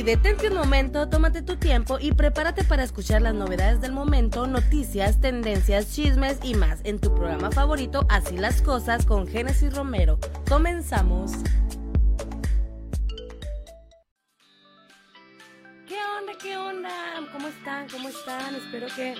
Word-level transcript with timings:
detente 0.00 0.48
un 0.48 0.54
momento, 0.54 1.10
tómate 1.10 1.42
tu 1.42 1.56
tiempo 1.56 1.98
y 2.00 2.12
prepárate 2.12 2.64
para 2.64 2.82
escuchar 2.82 3.20
las 3.20 3.34
novedades 3.34 3.82
del 3.82 3.92
momento, 3.92 4.46
noticias, 4.46 5.20
tendencias, 5.20 5.92
chismes 5.94 6.38
y 6.42 6.54
más 6.54 6.80
en 6.84 6.98
tu 6.98 7.14
programa 7.14 7.50
favorito 7.50 8.06
Así 8.08 8.38
las 8.38 8.62
cosas 8.62 9.04
con 9.04 9.26
Génesis 9.26 9.74
Romero. 9.74 10.18
Comenzamos. 10.48 11.32
¿Qué 15.86 15.98
onda? 16.18 16.32
¿Qué 16.40 16.56
onda? 16.56 16.90
¿Cómo 17.30 17.48
están? 17.48 17.86
¿Cómo 17.90 18.08
están? 18.08 18.54
Espero 18.54 18.86
que 18.96 19.14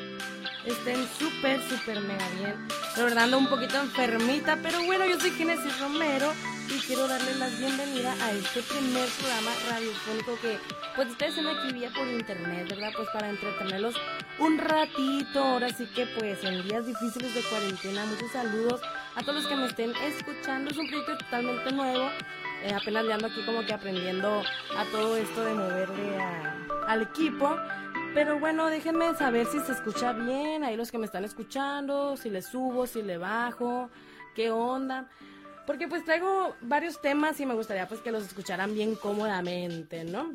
estén 0.64 1.06
súper, 1.18 1.60
súper 1.68 2.00
mega 2.00 2.28
bien. 2.38 2.54
La 2.96 3.04
verdad 3.04 3.24
ando 3.24 3.38
un 3.38 3.48
poquito 3.48 3.78
enfermita, 3.78 4.58
pero 4.62 4.82
bueno, 4.86 5.04
yo 5.04 5.20
soy 5.20 5.32
Génesis 5.32 5.78
Romero 5.80 6.32
y 6.68 6.78
quiero 6.86 7.08
darles 7.08 7.38
la 7.38 7.48
bienvenida 7.48 8.12
a 8.22 8.32
este 8.32 8.62
primer 8.62 9.08
programa 9.08 9.50
radiofónico 9.68 10.38
que 10.40 10.58
pues 10.94 11.08
ustedes 11.10 11.36
me 11.42 11.50
aquí 11.50 11.72
por 11.96 12.06
internet, 12.06 12.68
¿verdad? 12.68 12.90
Pues 12.96 13.08
para 13.12 13.30
entretenerlos 13.30 13.94
un 14.38 14.58
ratito. 14.58 15.42
Ahora 15.42 15.68
sí 15.70 15.86
que 15.94 16.06
pues 16.18 16.42
en 16.44 16.62
días 16.62 16.86
difíciles 16.86 17.34
de 17.34 17.42
cuarentena, 17.42 18.04
muchos 18.06 18.30
saludos 18.30 18.80
a 19.14 19.20
todos 19.22 19.42
los 19.42 19.46
que 19.46 19.56
me 19.56 19.66
estén 19.66 19.92
escuchando. 19.96 20.70
Es 20.70 20.76
un 20.76 20.88
proyecto 20.88 21.18
totalmente 21.18 21.72
nuevo. 21.72 22.08
Eh, 22.64 22.72
apenas 22.72 23.04
le 23.04 23.12
ando 23.14 23.26
aquí 23.26 23.42
como 23.44 23.64
que 23.66 23.72
aprendiendo 23.72 24.42
a 24.76 24.84
todo 24.92 25.16
esto 25.16 25.44
de 25.44 25.54
moverle 25.54 26.18
al 26.86 27.02
equipo. 27.02 27.56
Pero 28.14 28.38
bueno, 28.38 28.66
déjenme 28.66 29.14
saber 29.14 29.46
si 29.46 29.58
se 29.60 29.72
escucha 29.72 30.12
bien, 30.12 30.64
ahí 30.64 30.76
los 30.76 30.90
que 30.90 30.98
me 30.98 31.06
están 31.06 31.24
escuchando, 31.24 32.16
si 32.16 32.28
le 32.28 32.42
subo, 32.42 32.86
si 32.86 33.02
le 33.02 33.16
bajo, 33.16 33.88
qué 34.34 34.50
onda. 34.50 35.08
Porque 35.66 35.88
pues 35.88 36.04
traigo 36.04 36.54
varios 36.60 37.00
temas 37.00 37.38
y 37.40 37.46
me 37.46 37.54
gustaría 37.54 37.86
pues 37.86 38.00
que 38.00 38.10
los 38.10 38.24
escucharan 38.24 38.74
bien 38.74 38.96
cómodamente, 38.96 40.04
¿no? 40.04 40.32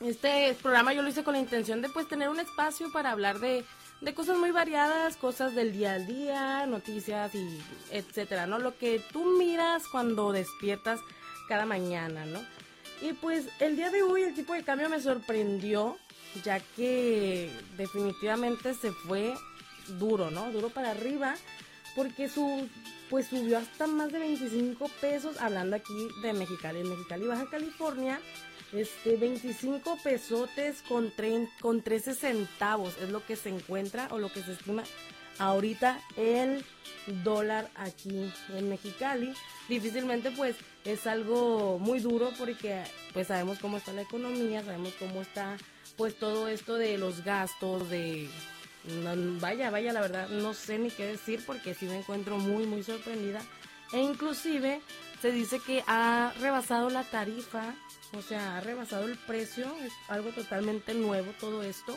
Este 0.00 0.56
programa 0.60 0.92
yo 0.92 1.02
lo 1.02 1.08
hice 1.08 1.24
con 1.24 1.34
la 1.34 1.40
intención 1.40 1.80
de 1.80 1.88
pues 1.88 2.08
tener 2.08 2.28
un 2.28 2.40
espacio 2.40 2.90
para 2.92 3.12
hablar 3.12 3.38
de, 3.38 3.64
de 4.00 4.14
cosas 4.14 4.36
muy 4.36 4.50
variadas, 4.50 5.16
cosas 5.16 5.54
del 5.54 5.72
día 5.72 5.94
al 5.94 6.06
día, 6.06 6.66
noticias 6.66 7.34
y 7.34 7.62
etcétera, 7.90 8.46
¿no? 8.46 8.58
Lo 8.58 8.76
que 8.76 9.00
tú 9.12 9.24
miras 9.38 9.86
cuando 9.86 10.32
despiertas 10.32 11.00
cada 11.48 11.66
mañana, 11.66 12.24
¿no? 12.26 12.40
Y 13.00 13.14
pues 13.14 13.46
el 13.60 13.76
día 13.76 13.90
de 13.90 14.02
hoy 14.02 14.22
el 14.22 14.34
tipo 14.34 14.52
de 14.52 14.62
cambio 14.62 14.88
me 14.88 15.00
sorprendió, 15.00 15.96
ya 16.44 16.60
que 16.60 17.50
definitivamente 17.76 18.74
se 18.74 18.92
fue 18.92 19.34
duro, 19.98 20.30
¿no? 20.30 20.50
Duro 20.50 20.68
para 20.70 20.92
arriba, 20.92 21.34
porque 21.94 22.28
su 22.28 22.68
pues 23.12 23.26
subió 23.26 23.58
hasta 23.58 23.86
más 23.86 24.10
de 24.10 24.20
25 24.20 24.88
pesos, 25.02 25.36
hablando 25.38 25.76
aquí 25.76 26.08
de 26.22 26.32
Mexicali, 26.32 26.80
en 26.80 26.88
Mexicali, 26.88 27.26
Baja 27.26 27.44
California, 27.50 28.18
este 28.72 29.18
25 29.18 29.98
pesotes 30.02 30.80
con, 30.88 31.12
con 31.60 31.82
13 31.82 32.14
centavos 32.14 32.94
es 33.02 33.10
lo 33.10 33.22
que 33.26 33.36
se 33.36 33.50
encuentra 33.50 34.08
o 34.12 34.18
lo 34.18 34.32
que 34.32 34.42
se 34.42 34.52
estima 34.52 34.82
ahorita 35.38 36.00
el 36.16 36.64
dólar 37.22 37.70
aquí 37.74 38.32
en 38.54 38.70
Mexicali. 38.70 39.34
Difícilmente 39.68 40.30
pues 40.30 40.56
es 40.86 41.06
algo 41.06 41.78
muy 41.78 42.00
duro 42.00 42.30
porque 42.38 42.82
pues 43.12 43.26
sabemos 43.26 43.58
cómo 43.58 43.76
está 43.76 43.92
la 43.92 44.02
economía, 44.02 44.64
sabemos 44.64 44.94
cómo 44.98 45.20
está 45.20 45.58
pues 45.98 46.18
todo 46.18 46.48
esto 46.48 46.76
de 46.76 46.96
los 46.96 47.22
gastos, 47.24 47.90
de 47.90 48.30
vaya, 49.40 49.70
vaya, 49.70 49.92
la 49.92 50.00
verdad, 50.00 50.28
no 50.28 50.54
sé 50.54 50.78
ni 50.78 50.90
qué 50.90 51.06
decir 51.06 51.42
porque 51.46 51.74
sí 51.74 51.86
me 51.86 51.98
encuentro 51.98 52.38
muy, 52.38 52.66
muy 52.66 52.82
sorprendida. 52.82 53.40
E 53.92 54.00
inclusive 54.00 54.80
se 55.20 55.30
dice 55.30 55.60
que 55.60 55.84
ha 55.86 56.32
rebasado 56.40 56.90
la 56.90 57.04
tarifa, 57.04 57.74
o 58.16 58.22
sea, 58.22 58.56
ha 58.56 58.60
rebasado 58.60 59.06
el 59.06 59.16
precio, 59.18 59.66
es 59.82 59.92
algo 60.08 60.30
totalmente 60.30 60.94
nuevo 60.94 61.32
todo 61.38 61.62
esto. 61.62 61.96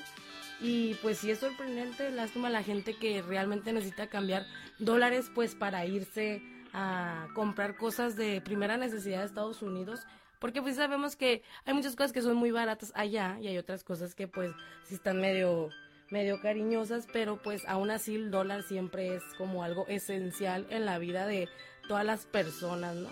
Y 0.62 0.94
pues 0.96 1.18
sí 1.18 1.32
es 1.32 1.40
sorprendente, 1.40 2.12
lástima 2.12 2.48
a 2.48 2.52
la 2.52 2.64
gente 2.64 2.96
que 2.96 3.22
realmente 3.22 3.74
necesita 3.74 4.08
cambiar 4.08 4.46
dólares 4.80 5.30
pues 5.34 5.56
para 5.56 5.86
irse 5.86 6.42
a 6.74 7.28
comprar 7.34 7.78
cosas 7.78 8.16
de 8.16 8.42
primera 8.42 8.78
necesidad 8.78 9.20
de 9.20 9.26
Estados 9.26 9.62
Unidos. 9.62 10.02
Porque 10.40 10.62
pues 10.62 10.76
sabemos 10.76 11.16
que 11.16 11.44
hay 11.66 11.74
muchas 11.74 11.96
cosas 11.96 12.12
que 12.12 12.22
son 12.22 12.36
muy 12.36 12.52
baratas 12.52 12.92
allá 12.96 13.38
y 13.42 13.48
hay 13.48 13.58
otras 13.58 13.84
cosas 13.84 14.14
que 14.16 14.28
pues 14.28 14.52
sí 14.84 14.96
están 14.96 15.20
medio 15.20 15.70
medio 16.10 16.42
cariñosas, 16.42 17.08
pero 17.12 17.42
pues 17.42 17.64
aún 17.68 17.90
así 17.90 18.16
el 18.16 18.32
dólar 18.32 18.64
siempre 18.64 19.16
es 19.16 19.24
como 19.38 19.64
algo 19.64 19.88
esencial 19.88 20.68
en 20.70 20.86
la 20.86 21.00
vida 21.00 21.26
de 21.26 21.50
todas 21.88 22.06
las 22.06 22.26
personas, 22.26 22.96
¿no? 22.96 23.10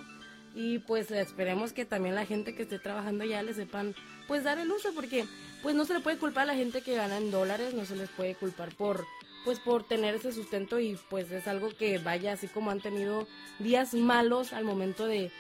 Y 0.55 0.79
pues 0.79 1.09
esperemos 1.09 1.73
que 1.73 1.85
también 1.85 2.15
la 2.15 2.25
gente 2.25 2.53
que 2.53 2.63
esté 2.63 2.77
trabajando 2.77 3.25
ya 3.25 3.41
le 3.41 3.53
sepan 3.53 3.95
pues 4.27 4.43
dar 4.43 4.59
el 4.59 4.71
uso, 4.71 4.93
porque 4.93 5.25
pues 5.63 5.75
no 5.75 5.85
se 5.85 5.95
le 5.95 5.99
puede 5.99 6.17
culpar 6.17 6.43
a 6.43 6.47
la 6.47 6.55
gente 6.55 6.81
que 6.81 6.95
gana 6.95 7.17
en 7.17 7.31
dólares, 7.31 7.73
no 7.73 7.85
se 7.85 7.95
les 7.95 8.09
puede 8.09 8.35
culpar 8.35 8.73
por 8.75 9.05
pues 9.43 9.59
por 9.59 9.83
tener 9.83 10.15
ese 10.15 10.31
sustento 10.31 10.79
y 10.79 10.97
pues 11.09 11.29
es 11.31 11.47
algo 11.47 11.69
que 11.69 11.97
vaya 11.97 12.33
así 12.33 12.47
como 12.47 12.71
han 12.71 12.79
tenido 12.79 13.27
días 13.59 13.93
malos 13.93 14.53
al 14.53 14.63
momento 14.63 15.05
de, 15.05 15.31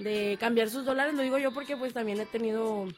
de 0.00 0.36
cambiar 0.40 0.68
sus 0.68 0.84
dólares, 0.84 1.14
lo 1.14 1.22
digo 1.22 1.38
yo 1.38 1.52
porque 1.52 1.76
pues 1.76 1.92
también 1.92 2.18
he 2.18 2.26
tenido 2.26 2.88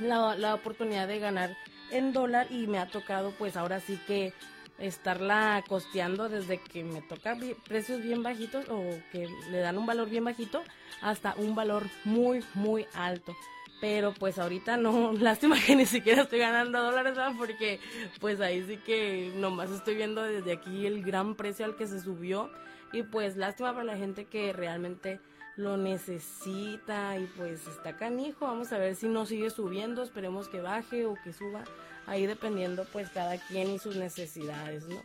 la, 0.00 0.34
la 0.36 0.54
oportunidad 0.54 1.08
de 1.08 1.18
ganar 1.18 1.56
en 1.90 2.12
dólar 2.12 2.46
y 2.50 2.66
me 2.66 2.78
ha 2.78 2.86
tocado 2.86 3.32
pues 3.32 3.56
ahora 3.56 3.80
sí 3.80 3.98
que 4.06 4.32
estarla 4.78 5.64
costeando 5.68 6.28
desde 6.28 6.58
que 6.58 6.84
me 6.84 7.02
toca 7.02 7.36
precios 7.66 8.02
bien 8.02 8.22
bajitos 8.22 8.68
o 8.68 8.82
que 9.10 9.28
le 9.50 9.58
dan 9.58 9.76
un 9.76 9.86
valor 9.86 10.08
bien 10.08 10.24
bajito 10.24 10.62
hasta 11.02 11.34
un 11.36 11.54
valor 11.54 11.84
muy 12.04 12.44
muy 12.54 12.86
alto. 12.94 13.34
Pero 13.80 14.12
pues 14.12 14.38
ahorita 14.38 14.76
no, 14.76 15.12
lástima 15.20 15.56
que 15.64 15.76
ni 15.76 15.86
siquiera 15.86 16.22
estoy 16.22 16.40
ganando 16.40 16.82
dólares, 16.82 17.16
Porque 17.36 17.80
pues 18.20 18.40
ahí 18.40 18.64
sí 18.66 18.76
que 18.78 19.32
nomás 19.36 19.70
estoy 19.70 19.94
viendo 19.94 20.22
desde 20.22 20.52
aquí 20.52 20.86
el 20.86 21.04
gran 21.04 21.34
precio 21.36 21.64
al 21.64 21.76
que 21.76 21.86
se 21.86 22.00
subió. 22.00 22.50
Y 22.92 23.02
pues 23.02 23.36
lástima 23.36 23.72
para 23.72 23.84
la 23.84 23.96
gente 23.96 24.24
que 24.24 24.52
realmente 24.52 25.20
lo 25.58 25.76
necesita 25.76 27.18
y 27.18 27.26
pues 27.36 27.66
está 27.66 27.96
canijo. 27.96 28.46
Vamos 28.46 28.72
a 28.72 28.78
ver 28.78 28.94
si 28.94 29.08
no 29.08 29.26
sigue 29.26 29.50
subiendo, 29.50 30.04
esperemos 30.04 30.48
que 30.48 30.60
baje 30.60 31.04
o 31.04 31.16
que 31.22 31.32
suba, 31.32 31.64
ahí 32.06 32.26
dependiendo 32.26 32.86
pues 32.92 33.10
cada 33.10 33.36
quien 33.36 33.68
y 33.70 33.78
sus 33.80 33.96
necesidades, 33.96 34.86
¿no? 34.86 35.02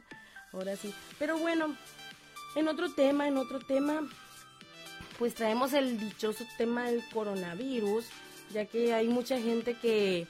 Ahora 0.54 0.76
sí. 0.76 0.94
Pero 1.18 1.40
bueno, 1.40 1.76
en 2.56 2.68
otro 2.68 2.94
tema, 2.94 3.28
en 3.28 3.38
otro 3.38 3.60
tema, 3.60 4.08
pues 5.18 5.34
traemos 5.34 5.74
el 5.74 6.00
dichoso 6.00 6.46
tema 6.56 6.86
del 6.86 7.04
coronavirus, 7.12 8.06
ya 8.54 8.66
que 8.66 8.94
hay 8.94 9.08
mucha 9.08 9.40
gente 9.40 9.74
que 9.74 10.28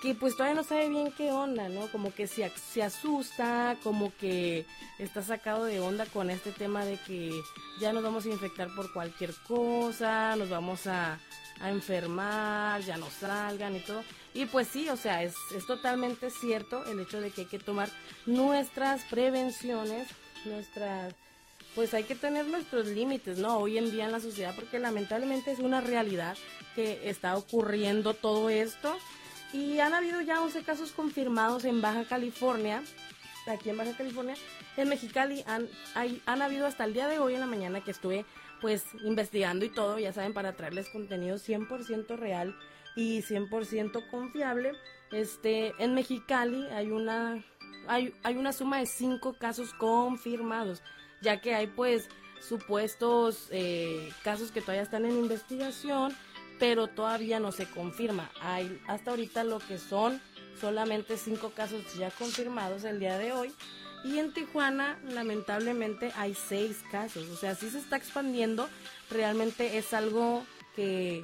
que 0.00 0.14
pues 0.14 0.36
todavía 0.36 0.54
no 0.54 0.64
sabe 0.64 0.88
bien 0.88 1.12
qué 1.12 1.32
onda, 1.32 1.68
¿no? 1.68 1.88
Como 1.88 2.14
que 2.14 2.26
se, 2.26 2.48
se 2.50 2.82
asusta, 2.82 3.76
como 3.82 4.12
que 4.16 4.64
está 4.98 5.22
sacado 5.22 5.64
de 5.64 5.80
onda 5.80 6.06
con 6.06 6.30
este 6.30 6.52
tema 6.52 6.84
de 6.84 6.96
que 6.98 7.32
ya 7.80 7.92
nos 7.92 8.02
vamos 8.02 8.24
a 8.24 8.28
infectar 8.28 8.68
por 8.74 8.92
cualquier 8.92 9.34
cosa, 9.46 10.36
nos 10.36 10.50
vamos 10.50 10.86
a, 10.86 11.18
a 11.60 11.70
enfermar, 11.70 12.80
ya 12.82 12.96
no 12.96 13.06
salgan 13.10 13.76
y 13.76 13.80
todo. 13.80 14.04
Y 14.34 14.46
pues 14.46 14.68
sí, 14.68 14.88
o 14.88 14.96
sea, 14.96 15.22
es, 15.24 15.34
es 15.56 15.66
totalmente 15.66 16.30
cierto 16.30 16.84
el 16.86 17.00
hecho 17.00 17.20
de 17.20 17.30
que 17.30 17.42
hay 17.42 17.46
que 17.48 17.58
tomar 17.58 17.88
nuestras 18.26 19.02
prevenciones, 19.04 20.06
nuestras 20.44 21.14
pues 21.74 21.94
hay 21.94 22.04
que 22.04 22.14
tener 22.14 22.46
nuestros 22.46 22.86
límites, 22.86 23.38
¿no? 23.38 23.58
Hoy 23.58 23.78
en 23.78 23.90
día 23.92 24.06
en 24.06 24.12
la 24.12 24.20
sociedad, 24.20 24.52
porque 24.54 24.78
lamentablemente 24.78 25.52
es 25.52 25.60
una 25.60 25.80
realidad 25.80 26.36
que 26.74 27.08
está 27.08 27.36
ocurriendo 27.36 28.14
todo 28.14 28.50
esto 28.50 28.96
y 29.52 29.78
han 29.80 29.94
habido 29.94 30.20
ya 30.20 30.42
11 30.42 30.62
casos 30.62 30.92
confirmados 30.92 31.64
en 31.64 31.80
Baja 31.80 32.04
California, 32.04 32.82
aquí 33.46 33.70
en 33.70 33.76
Baja 33.76 33.96
California. 33.96 34.34
En 34.76 34.88
Mexicali 34.88 35.42
han, 35.46 35.68
hay, 35.94 36.22
han 36.26 36.42
habido 36.42 36.66
hasta 36.66 36.84
el 36.84 36.94
día 36.94 37.08
de 37.08 37.18
hoy 37.18 37.34
en 37.34 37.40
la 37.40 37.46
mañana 37.46 37.82
que 37.82 37.90
estuve 37.90 38.24
pues 38.60 38.84
investigando 39.04 39.64
y 39.64 39.70
todo, 39.70 39.98
ya 39.98 40.12
saben, 40.12 40.34
para 40.34 40.54
traerles 40.54 40.88
contenido 40.88 41.36
100% 41.36 42.16
real 42.16 42.56
y 42.96 43.22
100% 43.22 44.10
confiable. 44.10 44.72
Este, 45.12 45.72
en 45.78 45.94
Mexicali 45.94 46.66
hay 46.68 46.90
una, 46.90 47.42
hay, 47.86 48.14
hay 48.22 48.36
una 48.36 48.52
suma 48.52 48.78
de 48.78 48.86
5 48.86 49.34
casos 49.38 49.72
confirmados, 49.74 50.82
ya 51.22 51.40
que 51.40 51.54
hay 51.54 51.68
pues 51.68 52.08
supuestos 52.40 53.48
eh, 53.50 54.12
casos 54.22 54.50
que 54.50 54.60
todavía 54.60 54.82
están 54.82 55.04
en 55.04 55.12
investigación 55.12 56.14
pero 56.58 56.88
todavía 56.88 57.40
no 57.40 57.52
se 57.52 57.66
confirma. 57.66 58.30
Hay 58.40 58.80
hasta 58.86 59.10
ahorita 59.10 59.44
lo 59.44 59.58
que 59.58 59.78
son 59.78 60.20
solamente 60.60 61.16
cinco 61.16 61.50
casos 61.50 61.82
ya 61.96 62.10
confirmados 62.10 62.84
el 62.84 62.98
día 62.98 63.18
de 63.18 63.32
hoy. 63.32 63.52
Y 64.04 64.18
en 64.18 64.32
Tijuana, 64.32 64.98
lamentablemente, 65.08 66.12
hay 66.16 66.34
seis 66.34 66.82
casos. 66.90 67.28
O 67.28 67.36
sea, 67.36 67.54
sí 67.54 67.68
se 67.70 67.78
está 67.78 67.96
expandiendo. 67.96 68.68
Realmente 69.10 69.76
es 69.76 69.92
algo 69.92 70.44
que, 70.76 71.22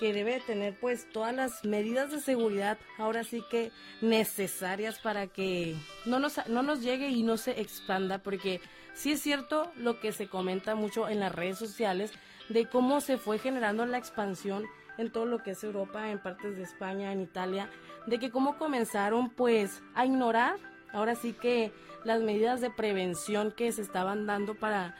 que 0.00 0.12
debe 0.12 0.40
tener 0.40 0.78
pues 0.80 1.08
todas 1.12 1.34
las 1.34 1.64
medidas 1.64 2.10
de 2.10 2.20
seguridad 2.20 2.78
ahora 2.98 3.22
sí 3.22 3.44
que 3.50 3.70
necesarias 4.00 4.98
para 4.98 5.28
que 5.28 5.76
no 6.04 6.18
nos, 6.18 6.44
no 6.48 6.62
nos 6.62 6.80
llegue 6.82 7.08
y 7.10 7.22
no 7.22 7.36
se 7.36 7.60
expanda. 7.60 8.18
Porque 8.18 8.60
sí 8.94 9.12
es 9.12 9.22
cierto 9.22 9.70
lo 9.76 10.00
que 10.00 10.12
se 10.12 10.26
comenta 10.26 10.74
mucho 10.74 11.08
en 11.08 11.20
las 11.20 11.32
redes 11.32 11.58
sociales 11.58 12.10
de 12.48 12.66
cómo 12.66 13.00
se 13.00 13.18
fue 13.18 13.38
generando 13.38 13.86
la 13.86 13.98
expansión 13.98 14.64
en 14.98 15.10
todo 15.10 15.26
lo 15.26 15.42
que 15.42 15.52
es 15.52 15.64
Europa, 15.64 16.10
en 16.10 16.18
partes 16.18 16.56
de 16.56 16.62
España, 16.62 17.12
en 17.12 17.20
Italia, 17.20 17.70
de 18.06 18.18
que 18.18 18.30
cómo 18.30 18.58
comenzaron 18.58 19.30
pues 19.30 19.82
a 19.94 20.04
ignorar 20.04 20.56
ahora 20.92 21.14
sí 21.14 21.32
que 21.32 21.72
las 22.04 22.20
medidas 22.20 22.60
de 22.60 22.70
prevención 22.70 23.52
que 23.52 23.72
se 23.72 23.82
estaban 23.82 24.26
dando 24.26 24.54
para 24.54 24.94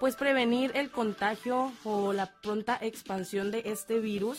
pues 0.00 0.16
prevenir 0.16 0.72
el 0.74 0.90
contagio 0.90 1.72
o 1.84 2.12
la 2.12 2.26
pronta 2.26 2.78
expansión 2.80 3.50
de 3.50 3.62
este 3.66 3.98
virus. 3.98 4.38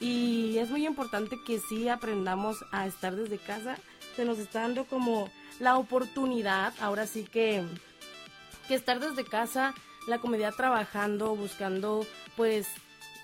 Y 0.00 0.58
es 0.58 0.70
muy 0.70 0.86
importante 0.86 1.36
que 1.46 1.58
sí 1.58 1.88
aprendamos 1.88 2.64
a 2.72 2.86
estar 2.86 3.14
desde 3.14 3.38
casa. 3.38 3.76
Se 4.16 4.24
nos 4.24 4.38
está 4.38 4.62
dando 4.62 4.84
como 4.84 5.30
la 5.60 5.76
oportunidad 5.76 6.72
ahora 6.80 7.06
sí 7.06 7.24
que 7.24 7.64
que 8.66 8.74
estar 8.74 8.98
desde 8.98 9.24
casa 9.24 9.74
la 10.06 10.18
comunidad 10.18 10.54
trabajando 10.54 11.34
buscando 11.36 12.06
pues 12.36 12.66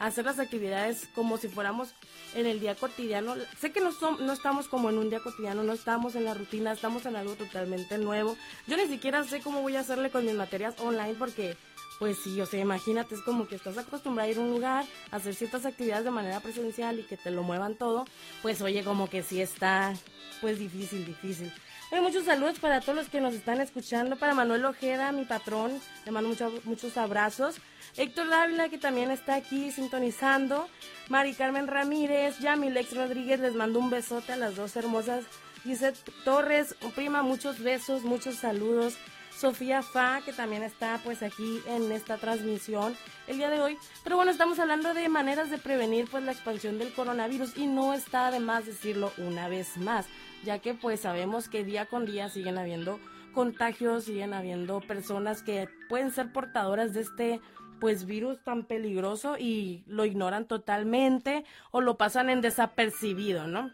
hacer 0.00 0.24
las 0.24 0.38
actividades 0.38 1.08
como 1.14 1.36
si 1.36 1.48
fuéramos 1.48 1.94
en 2.34 2.46
el 2.46 2.58
día 2.58 2.74
cotidiano. 2.74 3.34
Sé 3.58 3.70
que 3.70 3.80
no, 3.80 3.90
no 4.18 4.32
estamos 4.32 4.66
como 4.66 4.88
en 4.90 4.98
un 4.98 5.10
día 5.10 5.20
cotidiano, 5.20 5.62
no 5.62 5.74
estamos 5.74 6.14
en 6.14 6.24
la 6.24 6.34
rutina, 6.34 6.72
estamos 6.72 7.04
en 7.06 7.16
algo 7.16 7.34
totalmente 7.34 7.98
nuevo. 7.98 8.36
Yo 8.66 8.76
ni 8.76 8.86
siquiera 8.86 9.22
sé 9.24 9.40
cómo 9.40 9.60
voy 9.60 9.76
a 9.76 9.80
hacerle 9.80 10.10
con 10.10 10.24
mis 10.24 10.34
materias 10.34 10.74
online 10.80 11.14
porque, 11.18 11.56
pues 11.98 12.16
sí, 12.24 12.40
o 12.40 12.46
sea, 12.46 12.60
imagínate, 12.60 13.14
es 13.14 13.20
como 13.20 13.46
que 13.46 13.56
estás 13.56 13.76
acostumbrado 13.76 14.28
a 14.28 14.32
ir 14.32 14.38
a 14.38 14.40
un 14.40 14.50
lugar, 14.50 14.86
a 15.10 15.16
hacer 15.16 15.34
ciertas 15.34 15.66
actividades 15.66 16.04
de 16.04 16.10
manera 16.10 16.40
presencial 16.40 16.98
y 16.98 17.02
que 17.02 17.18
te 17.18 17.30
lo 17.30 17.42
muevan 17.42 17.74
todo, 17.74 18.06
pues 18.40 18.62
oye, 18.62 18.82
como 18.82 19.10
que 19.10 19.22
sí 19.22 19.42
está, 19.42 19.92
pues 20.40 20.58
difícil, 20.58 21.04
difícil. 21.04 21.52
Hay 21.92 22.00
muchos 22.00 22.24
saludos 22.24 22.60
para 22.60 22.80
todos 22.80 22.94
los 22.94 23.08
que 23.08 23.20
nos 23.20 23.34
están 23.34 23.60
escuchando. 23.60 24.14
Para 24.14 24.32
Manuel 24.32 24.64
Ojeda, 24.64 25.10
mi 25.10 25.24
patrón, 25.24 25.72
le 26.04 26.12
mando 26.12 26.28
muchos 26.28 26.64
muchos 26.64 26.96
abrazos. 26.96 27.56
Héctor 27.96 28.28
Dávila, 28.28 28.68
que 28.68 28.78
también 28.78 29.10
está 29.10 29.34
aquí 29.34 29.72
sintonizando. 29.72 30.68
Mari 31.08 31.34
Carmen 31.34 31.66
Ramírez, 31.66 32.38
Yamilex 32.38 32.94
Rodríguez, 32.94 33.40
les 33.40 33.54
mando 33.54 33.80
un 33.80 33.90
besote 33.90 34.32
a 34.32 34.36
las 34.36 34.54
dos 34.54 34.76
hermosas. 34.76 35.24
Dice 35.64 35.92
Torres, 36.24 36.76
prima, 36.94 37.24
muchos 37.24 37.58
besos, 37.58 38.04
muchos 38.04 38.36
saludos. 38.36 38.96
Sofía 39.36 39.82
Fa, 39.82 40.20
que 40.24 40.32
también 40.32 40.62
está 40.62 41.00
pues 41.02 41.24
aquí 41.24 41.60
en 41.66 41.90
esta 41.90 42.18
transmisión 42.18 42.96
el 43.26 43.38
día 43.38 43.50
de 43.50 43.60
hoy. 43.60 43.76
Pero 44.04 44.14
bueno, 44.14 44.30
estamos 44.30 44.60
hablando 44.60 44.94
de 44.94 45.08
maneras 45.08 45.50
de 45.50 45.58
prevenir 45.58 46.06
pues 46.08 46.22
la 46.22 46.32
expansión 46.32 46.78
del 46.78 46.92
coronavirus 46.92 47.56
y 47.56 47.66
no 47.66 47.94
está 47.94 48.30
de 48.30 48.38
más 48.38 48.66
decirlo 48.66 49.12
una 49.16 49.48
vez 49.48 49.76
más 49.76 50.06
ya 50.44 50.58
que 50.58 50.74
pues 50.74 51.00
sabemos 51.00 51.48
que 51.48 51.64
día 51.64 51.86
con 51.86 52.06
día 52.06 52.28
siguen 52.28 52.58
habiendo 52.58 52.98
contagios, 53.32 54.04
siguen 54.04 54.34
habiendo 54.34 54.80
personas 54.80 55.42
que 55.42 55.68
pueden 55.88 56.10
ser 56.10 56.32
portadoras 56.32 56.92
de 56.94 57.00
este 57.00 57.40
pues 57.80 58.04
virus 58.04 58.38
tan 58.44 58.64
peligroso 58.64 59.38
y 59.38 59.82
lo 59.86 60.04
ignoran 60.04 60.44
totalmente 60.46 61.44
o 61.70 61.80
lo 61.80 61.96
pasan 61.96 62.28
en 62.28 62.42
desapercibido, 62.42 63.46
¿no? 63.46 63.72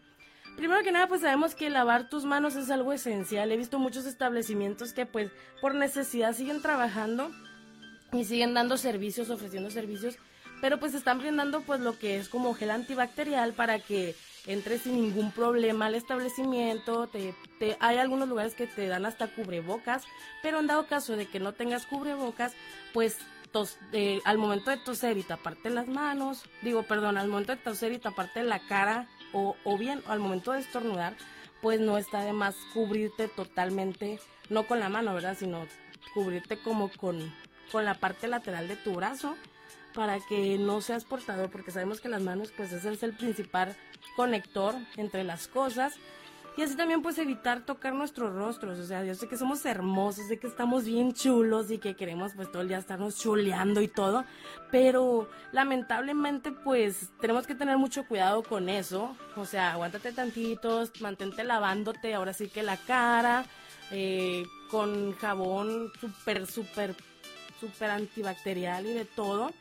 Primero 0.55 0.81
que 0.81 0.91
nada, 0.91 1.07
pues 1.07 1.21
sabemos 1.21 1.53
que 1.53 1.69
lavar 1.69 2.09
tus 2.09 2.25
manos 2.25 2.55
es 2.55 2.71
algo 2.71 2.91
esencial. 2.91 3.51
He 3.51 3.57
visto 3.57 3.77
muchos 3.77 4.07
establecimientos 4.07 4.91
que 4.91 5.05
pues 5.05 5.29
por 5.61 5.75
necesidad 5.75 6.33
siguen 6.33 6.63
trabajando 6.63 7.29
y 8.11 8.23
siguen 8.23 8.55
dando 8.55 8.77
servicios, 8.77 9.29
ofreciendo 9.29 9.69
servicios, 9.69 10.17
pero 10.61 10.79
pues 10.79 10.95
están 10.95 11.19
brindando 11.19 11.61
pues 11.61 11.81
lo 11.81 11.99
que 11.99 12.17
es 12.17 12.29
como 12.29 12.55
gel 12.55 12.71
antibacterial 12.71 13.53
para 13.53 13.77
que 13.79 14.15
entres 14.47 14.81
sin 14.81 14.95
ningún 14.95 15.31
problema 15.31 15.85
al 15.85 15.95
establecimiento. 15.95 17.07
Te, 17.07 17.35
hay 17.79 17.97
algunos 17.97 18.27
lugares 18.27 18.55
que 18.55 18.65
te 18.65 18.87
dan 18.87 19.05
hasta 19.05 19.27
cubrebocas, 19.27 20.03
pero 20.41 20.59
en 20.59 20.67
dado 20.67 20.87
caso 20.87 21.15
de 21.15 21.27
que 21.27 21.39
no 21.39 21.53
tengas 21.53 21.85
cubrebocas, 21.85 22.53
pues 22.93 23.17
tos, 23.51 23.77
eh, 23.91 24.21
al 24.23 24.37
momento 24.37 24.71
de 24.71 24.77
toser 24.77 25.17
y 25.17 25.23
taparte 25.23 25.69
las 25.69 25.87
manos, 25.87 26.43
digo, 26.61 26.83
perdón, 26.83 27.17
al 27.17 27.27
momento 27.27 27.51
de 27.51 27.61
toser 27.61 27.91
y 27.91 27.99
taparte 27.99 28.43
la 28.43 28.59
cara, 28.59 29.07
o, 29.33 29.55
o 29.65 29.77
bien 29.77 30.01
al 30.07 30.19
momento 30.19 30.53
de 30.53 30.61
estornudar, 30.61 31.15
pues 31.61 31.79
no 31.79 31.97
está 31.97 32.21
de 32.21 32.33
más 32.33 32.55
cubrirte 32.73 33.27
totalmente, 33.27 34.19
no 34.49 34.65
con 34.65 34.79
la 34.79 34.89
mano, 34.89 35.13
¿verdad? 35.13 35.35
Sino 35.37 35.67
cubrirte 36.13 36.57
como 36.57 36.89
con, 36.89 37.33
con 37.71 37.83
la 37.83 37.95
parte 37.95 38.27
lateral 38.27 38.67
de 38.67 38.77
tu 38.77 38.93
brazo 38.93 39.35
para 39.97 40.19
que 40.19 40.59
no 40.59 40.79
seas 40.79 41.05
portador, 41.05 41.49
porque 41.49 41.71
sabemos 41.71 41.99
que 41.99 42.07
las 42.07 42.21
manos 42.21 42.53
pues 42.55 42.71
es 42.71 43.01
el 43.01 43.13
principal 43.13 43.75
conector 44.15 44.75
entre 44.95 45.23
las 45.23 45.47
cosas. 45.47 45.95
Y 46.55 46.61
así 46.61 46.75
también 46.75 47.01
pues 47.01 47.17
evitar 47.17 47.65
tocar 47.65 47.93
nuestros 47.95 48.31
rostros, 48.31 48.77
o 48.77 48.85
sea, 48.85 49.03
yo 49.03 49.15
sé 49.15 49.27
que 49.27 49.37
somos 49.37 49.65
hermosos, 49.65 50.27
sé 50.27 50.37
que 50.37 50.45
estamos 50.45 50.85
bien 50.85 51.13
chulos 51.13 51.71
y 51.71 51.79
que 51.79 51.95
queremos 51.95 52.33
pues 52.35 52.51
todo 52.51 52.61
el 52.61 52.67
día 52.67 52.77
estarnos 52.77 53.17
chuleando 53.17 53.81
y 53.81 53.87
todo, 53.87 54.23
pero 54.69 55.27
lamentablemente 55.51 56.51
pues 56.51 57.09
tenemos 57.19 57.47
que 57.47 57.55
tener 57.55 57.79
mucho 57.79 58.07
cuidado 58.07 58.43
con 58.43 58.69
eso, 58.69 59.15
o 59.35 59.45
sea, 59.45 59.73
aguántate 59.73 60.11
tantitos, 60.11 60.91
mantente 61.01 61.43
lavándote 61.43 62.13
ahora 62.13 62.33
sí 62.33 62.49
que 62.49 62.61
la 62.61 62.77
cara, 62.77 63.45
eh, 63.89 64.45
con 64.69 65.13
jabón 65.13 65.91
súper, 65.99 66.45
súper, 66.45 66.95
súper 67.59 67.89
antibacterial 67.89 68.85
y 68.85 68.93
de 68.93 69.05
todo 69.05 69.51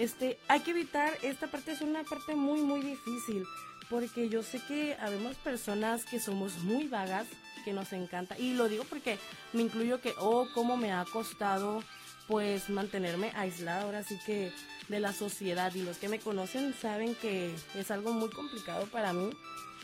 este, 0.00 0.38
hay 0.48 0.60
que 0.60 0.70
evitar, 0.70 1.12
esta 1.22 1.46
parte 1.46 1.72
es 1.72 1.82
una 1.82 2.04
parte 2.04 2.34
muy, 2.34 2.62
muy 2.62 2.80
difícil, 2.80 3.44
porque 3.90 4.30
yo 4.30 4.42
sé 4.42 4.60
que 4.66 4.96
habemos 4.98 5.36
personas 5.36 6.06
que 6.06 6.18
somos 6.18 6.58
muy 6.58 6.88
vagas, 6.88 7.26
que 7.66 7.74
nos 7.74 7.92
encanta, 7.92 8.38
y 8.38 8.54
lo 8.54 8.70
digo 8.70 8.84
porque 8.84 9.18
me 9.52 9.62
incluyo 9.62 10.00
que, 10.00 10.14
oh, 10.16 10.48
cómo 10.54 10.78
me 10.78 10.90
ha 10.90 11.04
costado, 11.04 11.84
pues, 12.28 12.70
mantenerme 12.70 13.30
aislada, 13.34 13.82
ahora 13.82 14.02
sí 14.02 14.18
que 14.24 14.52
de 14.88 15.00
la 15.00 15.12
sociedad, 15.12 15.74
y 15.74 15.82
los 15.82 15.98
que 15.98 16.08
me 16.08 16.18
conocen 16.18 16.74
saben 16.80 17.14
que 17.16 17.54
es 17.74 17.90
algo 17.90 18.12
muy 18.12 18.30
complicado 18.30 18.86
para 18.86 19.12
mí, 19.12 19.30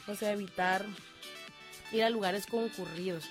o 0.07 0.15
sea, 0.15 0.33
evitar 0.33 0.87
ir 1.93 2.03
a 2.03 2.09
lugares 2.11 2.47
concurridos 2.47 3.25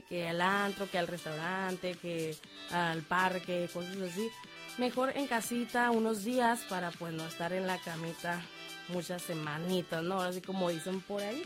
que 0.00 0.26
al 0.26 0.40
antro, 0.40 0.90
que 0.90 0.98
al 0.98 1.06
restaurante, 1.06 1.94
que 2.00 2.34
al 2.70 3.02
parque, 3.02 3.68
cosas 3.72 3.96
así 3.98 4.30
mejor 4.78 5.16
en 5.16 5.26
casita 5.26 5.90
unos 5.90 6.24
días 6.24 6.64
para 6.68 6.90
pues 6.90 7.12
no 7.12 7.26
estar 7.26 7.52
en 7.52 7.66
la 7.66 7.78
camita 7.78 8.40
muchas 8.88 9.22
semanitas, 9.22 10.02
¿no? 10.02 10.20
Así 10.20 10.40
como 10.40 10.70
dicen 10.70 11.00
por 11.00 11.22
ahí. 11.22 11.42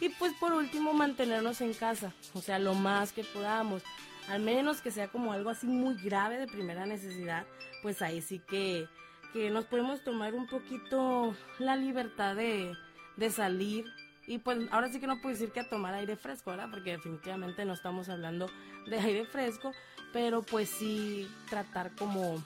Y 0.00 0.10
pues 0.10 0.32
por 0.38 0.52
último 0.52 0.92
mantenernos 0.92 1.60
en 1.60 1.72
casa, 1.72 2.12
o 2.34 2.40
sea, 2.40 2.58
lo 2.58 2.74
más 2.74 3.12
que 3.12 3.24
podamos. 3.24 3.82
Al 4.28 4.42
menos 4.42 4.80
que 4.80 4.90
sea 4.90 5.08
como 5.08 5.32
algo 5.32 5.50
así 5.50 5.66
muy 5.66 5.94
grave 6.02 6.38
de 6.38 6.46
primera 6.46 6.84
necesidad, 6.84 7.46
pues 7.82 8.02
ahí 8.02 8.20
sí 8.20 8.40
que, 8.40 8.88
que 9.32 9.50
nos 9.50 9.64
podemos 9.66 10.02
tomar 10.02 10.34
un 10.34 10.46
poquito 10.46 11.34
la 11.58 11.76
libertad 11.76 12.34
de, 12.34 12.72
de 13.16 13.30
salir. 13.30 13.86
Y 14.26 14.38
pues 14.38 14.58
ahora 14.70 14.88
sí 14.88 14.98
que 14.98 15.06
no 15.06 15.20
puedo 15.20 15.34
decir 15.34 15.52
que 15.52 15.60
a 15.60 15.68
tomar 15.68 15.94
aire 15.94 16.16
fresco, 16.16 16.50
¿verdad? 16.50 16.68
Porque 16.70 16.92
definitivamente 16.92 17.64
no 17.64 17.74
estamos 17.74 18.08
hablando 18.08 18.50
de 18.86 18.98
aire 18.98 19.24
fresco, 19.24 19.72
pero 20.12 20.42
pues 20.42 20.68
sí 20.68 21.28
tratar 21.48 21.94
como 21.94 22.42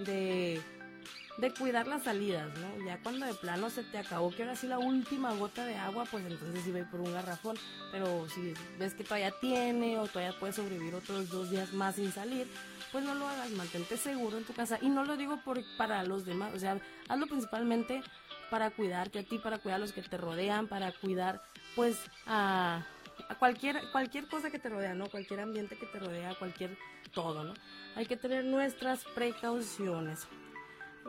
de, 0.00 0.60
cuidar 1.58 1.86
las 1.86 2.04
salidas, 2.04 2.48
¿no? 2.58 2.86
Ya 2.86 3.00
cuando 3.02 3.26
de 3.26 3.34
plano 3.34 3.68
se 3.68 3.82
te 3.82 3.98
acabó, 3.98 4.30
que 4.30 4.42
ahora 4.42 4.54
sí 4.54 4.68
la 4.68 4.78
última 4.78 5.32
gota 5.34 5.64
de 5.64 5.76
agua, 5.76 6.04
pues 6.10 6.24
entonces 6.24 6.62
sí 6.64 6.70
ve 6.70 6.84
por 6.84 7.00
un 7.00 7.12
garrafón, 7.12 7.56
pero 7.90 8.28
si 8.28 8.54
ves 8.78 8.94
que 8.94 9.04
todavía 9.04 9.32
tiene 9.40 9.98
o 9.98 10.06
todavía 10.06 10.38
puedes 10.38 10.56
sobrevivir 10.56 10.94
otros 10.94 11.28
dos 11.30 11.50
días 11.50 11.72
más 11.72 11.96
sin 11.96 12.12
salir, 12.12 12.46
pues 12.92 13.04
no 13.04 13.14
lo 13.14 13.26
hagas, 13.26 13.50
mantente 13.50 13.96
seguro 13.96 14.38
en 14.38 14.44
tu 14.44 14.52
casa. 14.52 14.78
Y 14.80 14.88
no 14.88 15.04
lo 15.04 15.16
digo 15.16 15.38
por, 15.44 15.60
para 15.76 16.04
los 16.04 16.24
demás, 16.24 16.54
o 16.54 16.58
sea, 16.60 16.78
hazlo 17.08 17.26
principalmente 17.26 18.02
para 18.50 18.70
cuidarte 18.70 19.20
a 19.20 19.22
ti, 19.22 19.38
para 19.38 19.58
cuidar 19.58 19.76
a 19.76 19.80
los 19.80 19.92
que 19.92 20.02
te 20.02 20.16
rodean, 20.16 20.66
para 20.66 20.92
cuidar 20.92 21.42
pues 21.74 21.98
a, 22.26 22.84
cualquier, 23.38 23.80
cualquier 23.92 24.26
cosa 24.28 24.50
que 24.50 24.58
te 24.58 24.68
rodea, 24.68 24.94
¿no? 24.94 25.08
Cualquier 25.08 25.40
ambiente 25.40 25.76
que 25.76 25.86
te 25.86 25.98
rodea, 25.98 26.34
cualquier 26.38 26.76
todo, 27.12 27.44
¿no? 27.44 27.54
Hay 27.96 28.06
que 28.06 28.16
tener 28.16 28.44
nuestras 28.44 29.04
precauciones. 29.14 30.26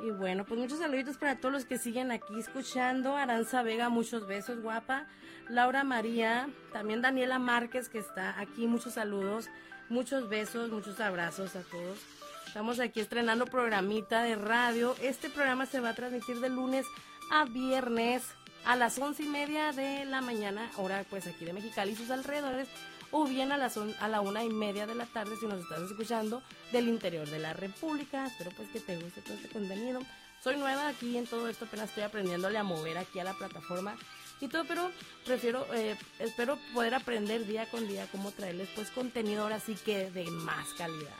Y 0.04 0.12
bueno, 0.12 0.46
pues 0.46 0.60
muchos 0.60 0.80
saluditos 0.80 1.18
para 1.18 1.40
todos 1.40 1.54
los 1.54 1.66
que 1.66 1.78
siguen 1.78 2.12
aquí 2.12 2.38
escuchando. 2.38 3.16
Aranza 3.16 3.64
Vega, 3.64 3.90
muchos 3.90 4.28
besos, 4.28 4.62
guapa. 4.62 5.08
Laura 5.50 5.84
María, 5.84 6.50
también 6.74 7.02
Daniela 7.02 7.40
Márquez 7.40 7.88
que 7.88 8.00
está 8.00 8.40
aquí, 8.40 8.68
muchos 8.68 8.94
saludos, 8.94 9.48
muchos 9.90 10.28
besos, 10.28 10.72
muchos 10.72 11.00
abrazos 11.00 11.56
a 11.56 11.62
todos. 11.62 12.00
Estamos 12.48 12.80
aquí 12.80 13.00
estrenando 13.00 13.46
programita 13.46 14.24
de 14.24 14.36
radio. 14.36 14.96
Este 15.02 15.30
programa 15.30 15.66
se 15.66 15.82
va 15.82 15.90
a 15.90 15.94
transmitir 15.94 16.40
de 16.40 16.50
lunes 16.50 16.86
a 17.32 17.46
viernes 17.46 18.24
a 18.66 18.76
las 18.76 18.98
once 18.98 19.24
y 19.24 19.28
media 19.28 19.72
de 19.72 20.06
la 20.06 20.22
mañana, 20.22 20.72
hora 20.78 21.06
pues 21.10 21.28
aquí 21.28 21.46
de 21.46 21.54
Mexicali 21.54 21.92
y 21.92 21.96
sus 21.96 22.10
alrededores 22.10 22.68
o 23.12 23.26
bien 23.26 23.52
a, 23.52 23.58
las 23.58 23.78
a 23.78 24.08
la 24.08 24.22
una 24.22 24.44
y 24.44 24.50
media 24.50 24.88
de 24.88 24.96
la 24.96 25.06
tarde 25.06 25.38
si 25.40 25.46
nos 25.46 25.62
estás 25.62 25.82
escuchando 25.82 26.42
del 26.72 26.88
interior 26.88 27.30
de 27.30 27.40
la 27.40 27.54
República. 27.54 28.26
Espero 28.26 28.52
pues 28.58 28.70
que 28.70 28.80
te 28.80 28.98
guste 28.98 29.22
todo 29.22 29.36
este 29.36 29.50
contenido. 29.50 30.02
Soy 30.44 30.58
nueva 30.58 30.88
aquí 30.88 31.18
en 31.18 31.26
todo 31.26 31.48
esto, 31.48 31.66
apenas 31.66 31.90
estoy 31.90 32.04
aprendiéndole 32.04 32.58
a 32.58 32.64
mover 32.64 32.98
aquí 32.98 33.20
a 33.20 33.24
la 33.24 33.34
plataforma 33.34 33.96
y 34.42 34.48
todo, 34.48 34.66
pero 34.66 34.92
prefiero, 35.26 35.66
eh, 35.74 35.96
espero 36.20 36.58
poder 36.74 36.94
aprender 36.94 37.46
día 37.46 37.70
con 37.70 37.88
día 37.88 38.08
cómo 38.12 38.32
traerles 38.32 38.70
pues 38.76 38.90
contenido 38.92 39.44
ahora 39.44 39.60
sí 39.60 39.76
que 39.86 40.12
de 40.12 40.30
más 40.30 40.74
calidad. 40.74 41.16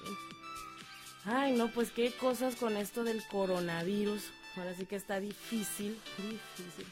Ay, 1.24 1.54
no, 1.54 1.70
pues 1.70 1.92
qué 1.92 2.12
cosas 2.12 2.56
con 2.56 2.78
esto 2.78 3.04
del 3.04 3.26
coronavirus. 3.28 4.22
Ahora 4.58 4.74
sí 4.74 4.86
que 4.86 4.96
está 4.96 5.20
difícil, 5.20 6.00
difícil. 6.18 6.86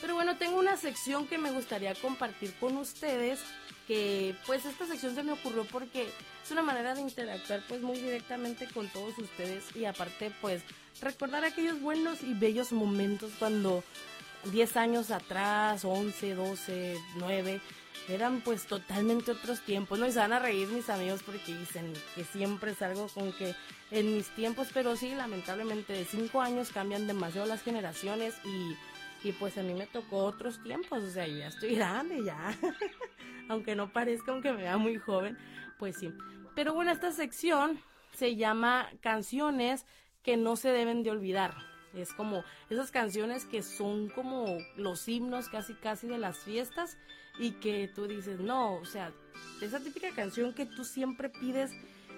Pero 0.00 0.14
bueno, 0.14 0.36
tengo 0.36 0.58
una 0.58 0.76
sección 0.76 1.26
que 1.26 1.38
me 1.38 1.50
gustaría 1.50 1.94
compartir 1.94 2.52
con 2.60 2.76
ustedes, 2.76 3.40
que 3.86 4.34
pues 4.46 4.64
esta 4.66 4.86
sección 4.86 5.14
se 5.14 5.22
me 5.22 5.32
ocurrió 5.32 5.64
porque 5.64 6.08
es 6.44 6.50
una 6.50 6.62
manera 6.62 6.94
de 6.94 7.00
interactuar 7.00 7.62
pues 7.68 7.80
muy 7.80 7.98
directamente 7.98 8.68
con 8.68 8.88
todos 8.88 9.16
ustedes 9.18 9.64
y 9.74 9.86
aparte 9.86 10.30
pues 10.40 10.62
recordar 11.00 11.44
aquellos 11.44 11.80
buenos 11.80 12.22
y 12.22 12.34
bellos 12.34 12.72
momentos 12.72 13.32
cuando 13.38 13.82
10 14.52 14.76
años 14.76 15.10
atrás, 15.10 15.84
11, 15.84 16.34
12, 16.34 16.98
9, 17.16 17.60
eran 18.08 18.40
pues 18.40 18.66
totalmente 18.66 19.30
otros 19.30 19.60
tiempos, 19.60 19.98
¿no? 19.98 20.06
Y 20.06 20.12
se 20.12 20.18
van 20.18 20.32
a 20.32 20.38
reír 20.38 20.68
mis 20.68 20.90
amigos 20.90 21.22
porque 21.22 21.56
dicen 21.56 21.92
que 22.14 22.24
siempre 22.24 22.74
salgo 22.74 23.08
con 23.08 23.32
que 23.32 23.54
en 23.90 24.14
mis 24.14 24.28
tiempos, 24.30 24.68
pero 24.74 24.96
sí, 24.96 25.14
lamentablemente 25.14 25.92
de 25.92 26.04
5 26.04 26.40
años 26.40 26.70
cambian 26.72 27.06
demasiado 27.06 27.46
las 27.46 27.62
generaciones 27.62 28.34
y, 28.44 29.28
y 29.28 29.32
pues 29.32 29.56
a 29.56 29.62
mí 29.62 29.74
me 29.74 29.86
tocó 29.86 30.18
otros 30.24 30.62
tiempos, 30.62 31.02
o 31.02 31.10
sea, 31.10 31.26
ya 31.26 31.48
estoy 31.48 31.74
grande 31.76 32.22
ya, 32.24 32.56
aunque 33.48 33.74
no 33.74 33.92
parezca, 33.92 34.32
aunque 34.32 34.52
me 34.52 34.62
vea 34.62 34.76
muy 34.76 34.98
joven, 34.98 35.38
pues 35.78 35.96
sí. 35.96 36.12
Pero 36.54 36.74
bueno, 36.74 36.92
esta 36.92 37.10
sección 37.12 37.80
se 38.12 38.36
llama 38.36 38.88
canciones 39.00 39.86
que 40.22 40.36
no 40.36 40.56
se 40.56 40.70
deben 40.70 41.02
de 41.02 41.10
olvidar. 41.10 41.54
Es 41.94 42.12
como 42.12 42.44
esas 42.70 42.90
canciones 42.90 43.44
que 43.44 43.62
son 43.62 44.08
como 44.08 44.58
los 44.76 45.06
himnos 45.08 45.48
casi 45.48 45.74
casi 45.74 46.08
de 46.08 46.18
las 46.18 46.38
fiestas 46.38 46.96
y 47.38 47.52
que 47.52 47.88
tú 47.88 48.06
dices, 48.06 48.40
no, 48.40 48.74
o 48.74 48.84
sea, 48.84 49.12
esa 49.60 49.80
típica 49.80 50.10
canción 50.10 50.54
que 50.54 50.66
tú 50.66 50.84
siempre 50.84 51.28
pides 51.28 51.70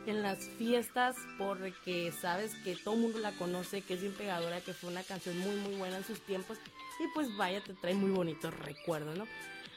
en 0.06 0.22
las 0.22 0.38
fiestas 0.58 1.16
porque 1.38 2.12
sabes 2.12 2.54
que 2.62 2.76
todo 2.76 2.94
el 2.94 3.00
mundo 3.00 3.18
la 3.18 3.32
conoce, 3.32 3.82
que 3.82 3.94
es 3.94 4.00
bien 4.00 4.12
pegadora, 4.14 4.60
que 4.60 4.72
fue 4.72 4.90
una 4.90 5.02
canción 5.02 5.38
muy 5.38 5.56
muy 5.56 5.74
buena 5.76 5.98
en 5.98 6.04
sus 6.04 6.20
tiempos 6.20 6.58
y 7.00 7.08
pues 7.14 7.34
vaya, 7.36 7.60
te 7.60 7.74
trae 7.74 7.94
muy 7.94 8.10
bonitos 8.10 8.56
recuerdos, 8.60 9.18
¿no? 9.18 9.26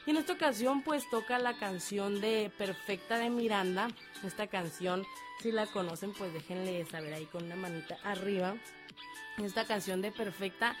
Y 0.06 0.10
en 0.10 0.16
esta 0.16 0.32
ocasión 0.32 0.82
pues 0.82 1.08
toca 1.10 1.38
la 1.38 1.58
canción 1.58 2.20
de 2.20 2.50
Perfecta 2.56 3.18
de 3.18 3.28
Miranda, 3.28 3.88
esta 4.24 4.46
canción, 4.46 5.04
si 5.42 5.52
la 5.52 5.66
conocen 5.66 6.12
pues 6.12 6.32
déjenle 6.32 6.86
saber 6.86 7.12
ahí 7.12 7.26
con 7.26 7.44
una 7.44 7.56
manita 7.56 7.98
arriba, 8.04 8.54
esta 9.38 9.66
canción 9.66 10.00
de 10.00 10.12
Perfecta 10.12 10.76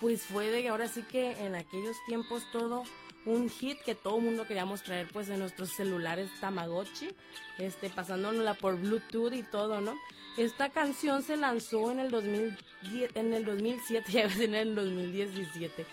pues 0.00 0.22
fue 0.22 0.50
de 0.50 0.68
ahora 0.68 0.88
sí 0.88 1.02
que 1.02 1.32
en 1.44 1.54
aquellos 1.54 1.96
tiempos 2.06 2.42
todo 2.52 2.84
un 3.26 3.48
hit 3.50 3.78
que 3.82 3.94
todo 3.94 4.18
el 4.18 4.24
mundo 4.24 4.46
queríamos 4.46 4.82
traer 4.82 5.08
pues 5.12 5.28
en 5.28 5.38
nuestros 5.38 5.70
celulares 5.70 6.30
Tamagotchi, 6.40 7.08
este, 7.58 7.90
pasándonosla 7.90 8.54
por 8.54 8.78
Bluetooth 8.78 9.32
y 9.32 9.42
todo, 9.42 9.80
¿no? 9.80 9.94
Esta 10.36 10.70
canción 10.70 11.22
se 11.22 11.36
lanzó 11.36 11.90
en 11.90 11.98
el 11.98 12.10
2010, 12.10 13.10
en 13.14 13.34
el 13.34 13.44
2007, 13.44 14.12
ya 14.12 14.22
en 14.22 14.54
el 14.54 14.74
2017. 14.74 15.86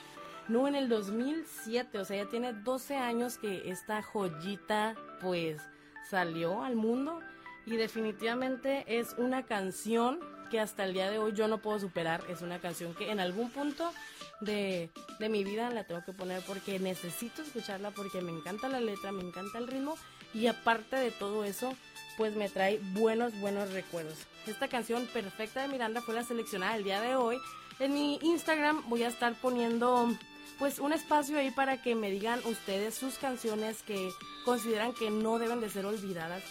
No, 0.47 0.67
en 0.67 0.75
el 0.75 0.87
2007, 0.87 1.99
o 1.99 2.05
sea, 2.05 2.23
ya 2.23 2.29
tiene 2.29 2.53
12 2.53 2.95
años 2.95 3.37
que 3.37 3.69
esta 3.69 4.01
joyita 4.01 4.95
pues 5.19 5.61
salió 6.09 6.63
al 6.63 6.77
mundo 6.77 7.19
y 7.65 7.75
definitivamente 7.75 8.85
es 8.87 9.13
una 9.17 9.45
canción 9.45 10.19
que 10.49 10.59
hasta 10.59 10.83
el 10.83 10.93
día 10.93 11.09
de 11.09 11.19
hoy 11.19 11.33
yo 11.33 11.47
no 11.47 11.59
puedo 11.59 11.79
superar. 11.79 12.23
Es 12.29 12.41
una 12.41 12.59
canción 12.59 12.93
que 12.93 13.11
en 13.11 13.19
algún 13.19 13.49
punto 13.51 13.91
de, 14.41 14.89
de, 15.19 15.29
mi 15.29 15.43
vida 15.43 15.69
la 15.69 15.83
tengo 15.83 16.03
que 16.05 16.13
poner 16.13 16.41
porque 16.43 16.79
necesito 16.79 17.41
escucharla, 17.41 17.91
porque 17.91 18.21
me 18.21 18.31
encanta 18.31 18.69
la 18.69 18.79
letra, 18.79 19.11
me 19.11 19.23
encanta 19.23 19.57
el 19.57 19.67
ritmo 19.67 19.97
y 20.33 20.47
aparte 20.47 20.95
de 20.95 21.11
todo 21.11 21.43
eso, 21.43 21.73
pues 22.17 22.35
me 22.35 22.49
trae 22.49 22.79
buenos, 22.93 23.37
buenos 23.39 23.71
recuerdos. 23.71 24.17
Esta 24.45 24.67
canción 24.67 25.05
perfecta 25.07 25.61
de 25.61 25.67
Miranda 25.67 26.01
fue 26.01 26.15
la 26.15 26.23
seleccionada 26.23 26.75
el 26.75 26.83
día 26.83 27.01
de 27.01 27.15
hoy. 27.15 27.37
En 27.79 27.93
mi 27.93 28.19
Instagram 28.21 28.83
voy 28.89 29.03
a 29.03 29.07
estar 29.07 29.33
poniendo 29.35 30.09
pues 30.59 30.79
un 30.79 30.93
espacio 30.93 31.37
ahí 31.37 31.51
para 31.51 31.81
que 31.81 31.95
me 31.95 32.09
digan 32.09 32.39
ustedes 32.45 32.95
sus 32.95 33.17
canciones 33.17 33.83
que 33.83 34.09
consideran 34.43 34.93
que 34.93 35.09
no 35.11 35.37
deben 35.37 35.61
de 35.61 35.69
ser 35.69 35.85
olvidadas 35.85 36.43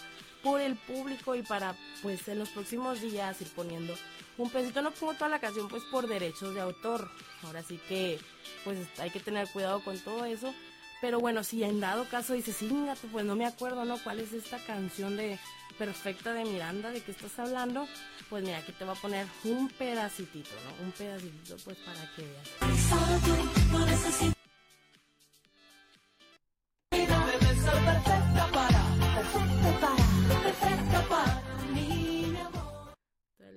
por 0.46 0.60
el 0.60 0.76
público 0.76 1.34
y 1.34 1.42
para 1.42 1.74
pues 2.02 2.28
en 2.28 2.38
los 2.38 2.50
próximos 2.50 3.00
días 3.00 3.40
ir 3.40 3.48
poniendo 3.48 3.96
un 4.38 4.48
pedacito. 4.48 4.80
No 4.80 4.92
pongo 4.92 5.14
toda 5.14 5.28
la 5.28 5.40
canción 5.40 5.66
pues 5.66 5.82
por 5.90 6.06
derechos 6.06 6.54
de 6.54 6.60
autor. 6.60 7.10
Ahora 7.42 7.64
sí 7.64 7.80
que 7.88 8.20
pues 8.62 8.78
hay 8.98 9.10
que 9.10 9.18
tener 9.18 9.48
cuidado 9.48 9.82
con 9.82 9.98
todo 9.98 10.24
eso. 10.24 10.54
Pero 11.00 11.18
bueno, 11.18 11.42
si 11.42 11.64
en 11.64 11.80
dado 11.80 12.08
caso 12.08 12.32
dices, 12.32 12.56
sí, 12.56 12.70
pues 13.10 13.24
no 13.24 13.34
me 13.34 13.44
acuerdo, 13.44 13.84
¿no? 13.84 13.98
¿Cuál 13.98 14.20
es 14.20 14.32
esta 14.32 14.58
canción 14.64 15.16
de 15.16 15.38
Perfecta 15.78 16.32
de 16.32 16.44
Miranda? 16.44 16.90
¿De 16.90 17.02
qué 17.02 17.10
estás 17.10 17.38
hablando? 17.40 17.88
Pues 18.30 18.44
mira, 18.44 18.58
aquí 18.58 18.70
te 18.72 18.84
voy 18.84 18.96
a 18.96 19.00
poner 19.00 19.26
un 19.44 19.68
pedacitito, 19.68 20.50
¿no? 20.64 20.86
Un 20.86 20.92
pedacitito 20.92 21.56
pues 21.64 21.76
para 21.78 22.08
que 22.14 22.22
veas. 22.22 23.65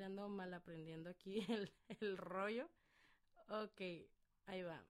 Ando 0.10 0.28
mal 0.28 0.52
aprendiendo 0.54 1.10
aquí 1.12 1.46
el, 1.50 1.72
el 2.02 2.18
rollo. 2.18 2.68
Ok, 3.50 3.82
ahí 4.48 4.64
va. 4.64 4.84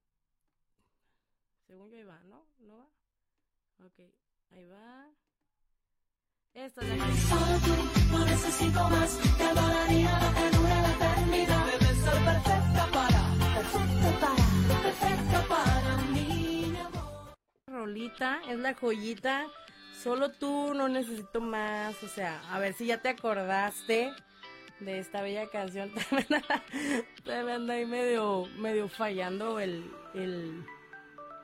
Según 1.68 1.90
yo 1.92 1.98
ahí 1.98 2.04
va, 2.04 2.20
¿no? 2.24 2.46
¿No 2.60 2.78
va? 2.78 3.86
Ok, 3.86 4.00
ahí 4.52 4.66
va. 4.68 5.08
Esta 6.54 6.82
es 6.82 6.88
la 6.90 6.98
canción. 6.98 8.12
No 8.12 8.26
necesito 8.26 8.90
más, 8.90 9.20
te 9.38 9.44
adoraría 9.44 10.20
que 10.36 10.58
dura 10.58 10.82
la 10.82 10.92
eternidad. 10.96 11.66
Debes 11.66 11.98
ser 11.98 12.26
perfecta 12.26 12.90
para, 12.92 13.22
perfecta 13.56 14.20
para, 14.20 14.82
perfecta 14.84 15.48
para 15.48 15.98
mi 16.14 16.78
amor. 16.78 17.36
Rolita, 17.68 18.42
es 18.48 18.58
la 18.58 18.74
joyita. 18.74 19.48
Solo 20.02 20.32
tú, 20.32 20.74
no 20.74 20.88
necesito 20.88 21.40
más. 21.40 22.02
O 22.04 22.08
sea, 22.08 22.42
a 22.54 22.60
ver 22.60 22.74
si 22.74 22.88
ya 22.88 23.02
te 23.02 23.10
acordaste 23.10 24.14
de 24.80 25.00
esta 25.00 25.22
bella 25.22 25.50
canción. 25.50 25.92
También 27.24 27.50
anda 27.50 27.74
ahí 27.74 27.86
medio, 27.86 28.46
medio 28.58 28.88
fallando 28.88 29.60
el, 29.60 29.92
el 30.14 30.66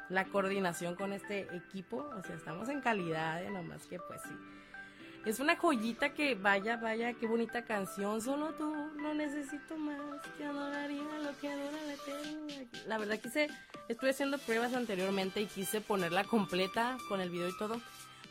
la 0.10 0.26
coordinación 0.26 0.96
con 0.96 1.14
este 1.14 1.48
equipo. 1.56 2.10
O 2.18 2.24
sea, 2.24 2.36
estamos 2.36 2.70
en 2.70 2.82
calidad, 2.82 3.44
¿eh? 3.44 3.50
nomás 3.50 3.86
que 3.88 4.00
pues 4.00 4.22
sí. 4.24 4.36
Es 5.26 5.40
una 5.40 5.56
joyita 5.56 6.14
que 6.14 6.36
vaya, 6.36 6.78
vaya, 6.78 7.14
qué 7.14 7.26
bonita 7.26 7.66
canción. 7.66 8.22
Solo 8.22 8.54
tú, 8.54 8.72
no 8.98 9.16
necesito 9.16 9.76
más. 9.76 10.00
Te 10.38 10.46
adoraría 10.46 11.02
lo 11.24 11.36
que 11.40 11.50
adora 11.50 11.78
la 11.88 11.94
eterna. 11.94 12.70
La 12.86 12.98
verdad 13.00 13.20
quise, 13.20 13.48
estuve 13.88 14.12
haciendo 14.12 14.38
pruebas 14.38 14.76
anteriormente 14.76 15.42
y 15.42 15.48
quise 15.48 15.82
ponerla 15.82 16.26
completa 16.26 16.98
con 17.10 17.22
el 17.22 17.32
video 17.32 17.50
y 17.50 17.58
todo. 17.58 17.82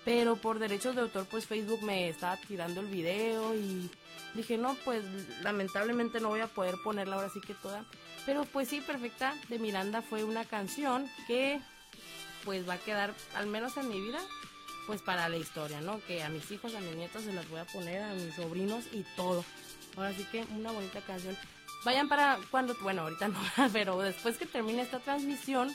Pero 0.05 0.37
por 0.37 0.61
derechos 0.61 0.95
de 0.95 1.01
autor, 1.01 1.27
pues 1.29 1.47
Facebook 1.47 1.83
me 1.83 2.09
estaba 2.09 2.37
tirando 2.37 2.81
el 2.81 2.87
video 2.87 3.57
y 3.57 3.91
dije, 4.35 4.59
no, 4.59 4.75
pues 4.85 5.05
lamentablemente 5.43 6.21
no 6.21 6.29
voy 6.29 6.41
a 6.41 6.47
poder 6.47 6.77
ponerla 6.83 7.17
ahora 7.17 7.31
sí 7.31 7.41
que 7.41 7.55
toda. 7.55 7.85
Pero 8.27 8.45
pues 8.45 8.69
sí, 8.69 8.81
Perfecta 8.81 9.35
de 9.49 9.59
Miranda 9.59 10.03
fue 10.03 10.25
una 10.25 10.45
canción 10.45 11.09
que 11.27 11.61
pues 12.45 12.69
va 12.69 12.75
a 12.75 12.79
quedar, 12.79 13.15
al 13.35 13.47
menos 13.47 13.77
en 13.77 13.89
mi 13.89 14.01
vida, 14.01 14.21
pues 14.87 15.01
para 15.03 15.29
la 15.29 15.37
historia, 15.37 15.81
¿no? 15.81 16.01
Que 16.07 16.23
a 16.23 16.29
mis 16.29 16.51
hijos, 16.51 16.75
a 16.75 16.81
mis 16.81 16.97
nietos 16.97 17.23
se 17.23 17.33
las 17.33 17.49
voy 17.49 17.61
a 17.61 17.65
poner, 17.65 18.03
a 18.03 18.15
mis 18.15 18.35
sobrinos 18.35 18.85
y 18.93 19.05
todo. 19.17 19.45
Ahora 19.97 20.13
sí 20.13 20.27
que 20.31 20.45
una 20.55 20.73
bonita 20.73 21.01
canción. 21.01 21.37
Vayan 21.85 22.09
para 22.09 22.39
cuando, 22.51 22.75
bueno, 22.83 23.03
ahorita 23.03 23.29
no, 23.29 23.41
pero 23.73 23.99
después 23.99 24.37
que 24.37 24.47
termine 24.47 24.83
esta 24.83 25.01
transmisión, 25.01 25.71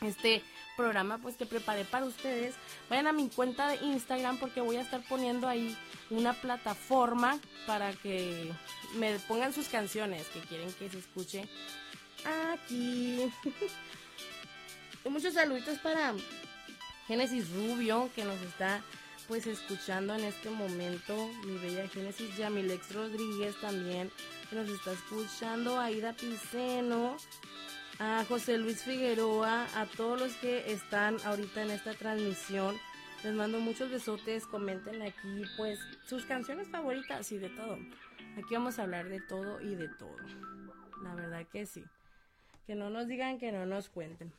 este 0.00 0.42
programa 0.80 1.18
pues 1.18 1.36
que 1.36 1.44
preparé 1.44 1.84
para 1.84 2.06
ustedes, 2.06 2.54
vayan 2.88 3.06
a 3.06 3.12
mi 3.12 3.28
cuenta 3.28 3.68
de 3.68 3.76
Instagram 3.84 4.38
porque 4.38 4.62
voy 4.62 4.76
a 4.76 4.80
estar 4.80 5.02
poniendo 5.08 5.46
ahí 5.46 5.76
una 6.08 6.32
plataforma 6.32 7.38
para 7.66 7.92
que 7.92 8.50
me 8.96 9.18
pongan 9.28 9.52
sus 9.52 9.68
canciones 9.68 10.26
que 10.28 10.40
quieren 10.40 10.72
que 10.72 10.88
se 10.88 10.98
escuche 10.98 11.48
aquí. 12.24 13.30
muchos 15.10 15.34
saluditos 15.34 15.78
para 15.78 16.14
Génesis 17.06 17.50
Rubio 17.50 18.10
que 18.14 18.24
nos 18.24 18.40
está 18.40 18.82
pues 19.28 19.46
escuchando 19.46 20.14
en 20.14 20.24
este 20.24 20.48
momento, 20.50 21.14
mi 21.44 21.58
bella 21.58 21.86
Génesis 21.88 22.36
Yamilex 22.36 22.94
Rodríguez 22.94 23.54
también 23.60 24.10
que 24.48 24.56
nos 24.56 24.68
está 24.68 24.92
escuchando, 24.92 25.78
Aida 25.78 26.14
Piceno, 26.14 27.16
a 28.00 28.24
José 28.24 28.56
Luis 28.56 28.82
Figueroa, 28.82 29.66
a 29.78 29.84
todos 29.84 30.18
los 30.18 30.32
que 30.36 30.72
están 30.72 31.18
ahorita 31.22 31.62
en 31.62 31.70
esta 31.70 31.92
transmisión. 31.92 32.74
Les 33.22 33.34
mando 33.34 33.60
muchos 33.60 33.90
besotes, 33.90 34.46
comenten 34.46 35.02
aquí 35.02 35.42
pues 35.58 35.78
sus 36.06 36.24
canciones 36.24 36.66
favoritas 36.68 37.30
y 37.30 37.36
de 37.36 37.50
todo. 37.50 37.78
Aquí 38.38 38.54
vamos 38.54 38.78
a 38.78 38.84
hablar 38.84 39.10
de 39.10 39.20
todo 39.20 39.60
y 39.60 39.74
de 39.74 39.88
todo. 39.88 40.16
La 41.02 41.14
verdad 41.14 41.46
que 41.52 41.66
sí. 41.66 41.84
Que 42.66 42.74
no 42.74 42.88
nos 42.88 43.06
digan, 43.06 43.38
que 43.38 43.52
no 43.52 43.66
nos 43.66 43.90
cuenten. 43.90 44.32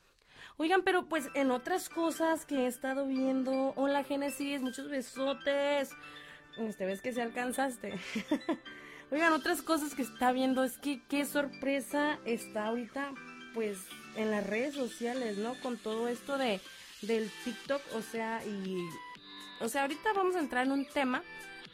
Oigan, 0.57 0.81
pero 0.81 1.05
pues 1.05 1.29
en 1.35 1.51
otras 1.51 1.87
cosas 1.87 2.47
que 2.47 2.63
he 2.63 2.67
estado 2.67 3.05
viendo. 3.05 3.73
Hola 3.75 4.03
Génesis, 4.03 4.61
muchos 4.61 4.89
besotes. 4.89 5.91
Este 6.57 6.85
ves 6.87 7.03
que 7.03 7.13
se 7.13 7.21
alcanzaste. 7.21 7.93
Oigan, 9.11 9.33
otras 9.33 9.61
cosas 9.61 9.93
que 9.93 10.01
está 10.01 10.31
viendo 10.31 10.63
es 10.63 10.79
que 10.79 11.01
qué 11.09 11.25
sorpresa 11.25 12.17
está 12.25 12.67
ahorita, 12.67 13.11
pues, 13.53 13.79
en 14.15 14.31
las 14.31 14.45
redes 14.45 14.75
sociales, 14.75 15.37
¿no? 15.37 15.55
Con 15.61 15.77
todo 15.77 16.07
esto 16.07 16.37
de 16.37 16.59
del 17.01 17.31
TikTok, 17.43 17.81
o 17.95 18.01
sea, 18.03 18.45
y 18.45 18.77
o 19.61 19.69
sea, 19.69 19.83
ahorita 19.83 20.13
vamos 20.13 20.35
a 20.35 20.39
entrar 20.39 20.65
en 20.65 20.71
un 20.71 20.85
tema 20.85 21.23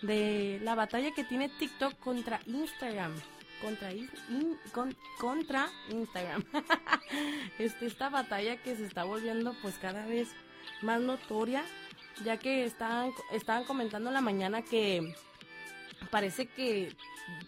de 0.02 0.60
la 0.62 0.76
batalla 0.76 1.12
que 1.14 1.24
tiene 1.24 1.50
TikTok 1.50 1.98
contra 2.00 2.42
Instagram. 2.46 3.14
Contra, 5.20 5.70
Instagram. 5.90 6.44
este, 7.60 7.88
esta 7.88 8.10
batalla 8.10 8.58
que 8.58 8.76
se 8.76 8.86
está 8.86 9.04
volviendo 9.04 9.56
pues 9.62 9.78
cada 9.80 10.06
vez 10.06 10.28
más 10.82 11.02
notoria, 11.02 11.64
ya 12.24 12.38
que 12.38 12.66
estaban, 12.66 13.12
estaban 13.32 13.64
comentando 13.64 14.10
en 14.10 14.14
la 14.16 14.22
mañana 14.22 14.62
que 14.62 15.16
parece 16.12 16.46
que 16.46 16.94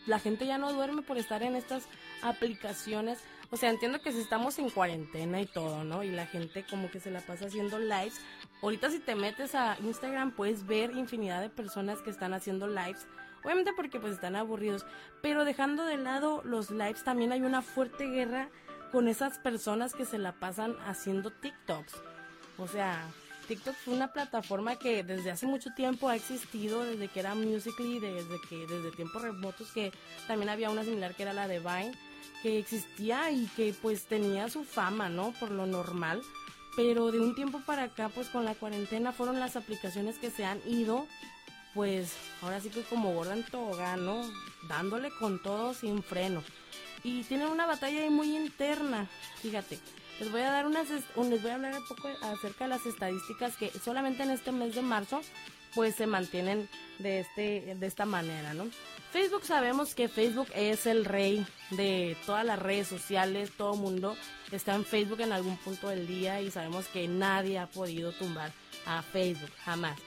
la 0.07 0.19
gente 0.19 0.47
ya 0.47 0.57
no 0.57 0.73
duerme 0.73 1.01
por 1.01 1.17
estar 1.17 1.43
en 1.43 1.55
estas 1.55 1.83
aplicaciones. 2.21 3.19
O 3.51 3.57
sea, 3.57 3.69
entiendo 3.69 3.99
que 4.01 4.11
si 4.11 4.19
estamos 4.19 4.59
en 4.59 4.69
cuarentena 4.69 5.41
y 5.41 5.47
todo, 5.47 5.83
¿no? 5.83 6.03
Y 6.03 6.09
la 6.09 6.27
gente 6.27 6.65
como 6.69 6.91
que 6.91 6.99
se 6.99 7.09
la 7.09 7.21
pasa 7.21 7.47
haciendo 7.47 7.79
lives, 7.79 8.21
Ahorita 8.61 8.89
si 8.89 8.99
te 8.99 9.15
metes 9.15 9.55
a 9.55 9.77
Instagram 9.81 10.31
puedes 10.31 10.67
ver 10.67 10.91
infinidad 10.91 11.41
de 11.41 11.49
personas 11.49 12.01
que 12.01 12.09
están 12.09 12.33
haciendo 12.33 12.67
lives. 12.67 13.07
Obviamente 13.43 13.71
porque 13.73 13.99
pues 13.99 14.13
están 14.13 14.35
aburridos. 14.35 14.85
Pero 15.21 15.45
dejando 15.45 15.85
de 15.85 15.97
lado 15.97 16.41
los 16.43 16.69
lives 16.69 17.03
también 17.03 17.31
hay 17.31 17.41
una 17.41 17.61
fuerte 17.61 18.05
guerra 18.05 18.49
con 18.91 19.07
esas 19.07 19.39
personas 19.39 19.93
que 19.93 20.05
se 20.05 20.17
la 20.17 20.33
pasan 20.33 20.75
haciendo 20.85 21.31
TikToks. 21.31 21.93
O 22.57 22.67
sea, 22.67 23.07
TikTok 23.47 23.75
fue 23.75 23.93
una 23.93 24.11
plataforma 24.11 24.75
que 24.75 25.03
desde 25.03 25.31
hace 25.31 25.45
mucho 25.45 25.69
tiempo 25.73 26.09
ha 26.09 26.17
existido, 26.17 26.83
desde 26.83 27.07
que 27.07 27.21
era 27.21 27.35
Musical.ly, 27.35 27.99
desde 27.99 28.41
que 28.49 28.67
desde 28.67 28.91
tiempos 28.91 29.21
remotos 29.21 29.71
que 29.71 29.93
también 30.27 30.49
había 30.49 30.69
una 30.69 30.83
similar 30.83 31.15
que 31.15 31.23
era 31.23 31.31
la 31.31 31.47
de 31.47 31.59
Vine, 31.59 31.93
que 32.41 32.59
existía 32.59 33.31
y 33.31 33.45
que 33.55 33.73
pues 33.81 34.05
tenía 34.05 34.49
su 34.49 34.63
fama, 34.63 35.09
¿no? 35.09 35.33
Por 35.39 35.51
lo 35.51 35.65
normal 35.65 36.21
pero 36.79 37.11
de 37.11 37.19
un 37.19 37.35
tiempo 37.35 37.61
para 37.65 37.83
acá, 37.83 38.07
pues 38.07 38.29
con 38.29 38.45
la 38.45 38.55
cuarentena 38.55 39.11
fueron 39.11 39.37
las 39.41 39.57
aplicaciones 39.57 40.17
que 40.17 40.31
se 40.31 40.45
han 40.45 40.61
ido, 40.65 41.07
pues 41.73 42.13
ahora 42.41 42.61
sí 42.61 42.69
que 42.69 42.83
como 42.83 43.13
gorda 43.13 43.33
en 43.35 43.45
¿no? 44.05 44.21
Dándole 44.69 45.09
con 45.19 45.43
todo 45.43 45.73
sin 45.73 46.01
freno. 46.03 46.41
Y 47.03 47.23
tienen 47.23 47.47
una 47.47 47.65
batalla 47.65 48.01
ahí 48.01 48.09
muy 48.09 48.33
interna, 48.35 49.07
fíjate. 49.41 49.77
Les 50.21 50.31
voy 50.31 50.39
a 50.39 50.51
dar 50.51 50.67
unas, 50.67 50.87
les 50.89 51.41
voy 51.41 51.51
a 51.51 51.55
hablar 51.55 51.75
un 51.77 51.85
poco 51.85 52.07
acerca 52.21 52.63
de 52.63 52.69
las 52.69 52.85
estadísticas 52.85 53.57
que 53.57 53.71
solamente 53.71 54.23
en 54.23 54.31
este 54.31 54.53
mes 54.53 54.73
de 54.73 54.81
marzo, 54.81 55.21
pues 55.75 55.95
se 55.95 56.07
mantienen 56.07 56.69
de 56.99 57.19
este, 57.19 57.75
de 57.75 57.87
esta 57.87 58.05
manera, 58.05 58.53
¿no? 58.53 58.67
Facebook 59.11 59.43
sabemos 59.43 59.95
que 59.95 60.07
Facebook 60.07 60.47
es 60.53 60.85
el 60.85 61.03
rey 61.03 61.43
de 61.71 62.15
todas 62.25 62.45
las 62.45 62.59
redes 62.59 62.87
sociales, 62.87 63.51
todo 63.57 63.75
mundo 63.75 64.15
está 64.51 64.75
en 64.75 64.85
Facebook 64.85 65.21
en 65.21 65.31
algún 65.31 65.57
punto 65.57 65.89
del 65.89 66.05
día 66.05 66.41
y 66.41 66.51
sabemos 66.51 66.87
que 66.87 67.07
nadie 67.07 67.57
ha 67.57 67.65
podido 67.65 68.11
tumbar 68.11 68.51
a 68.85 69.01
Facebook, 69.01 69.49
jamás. 69.65 69.97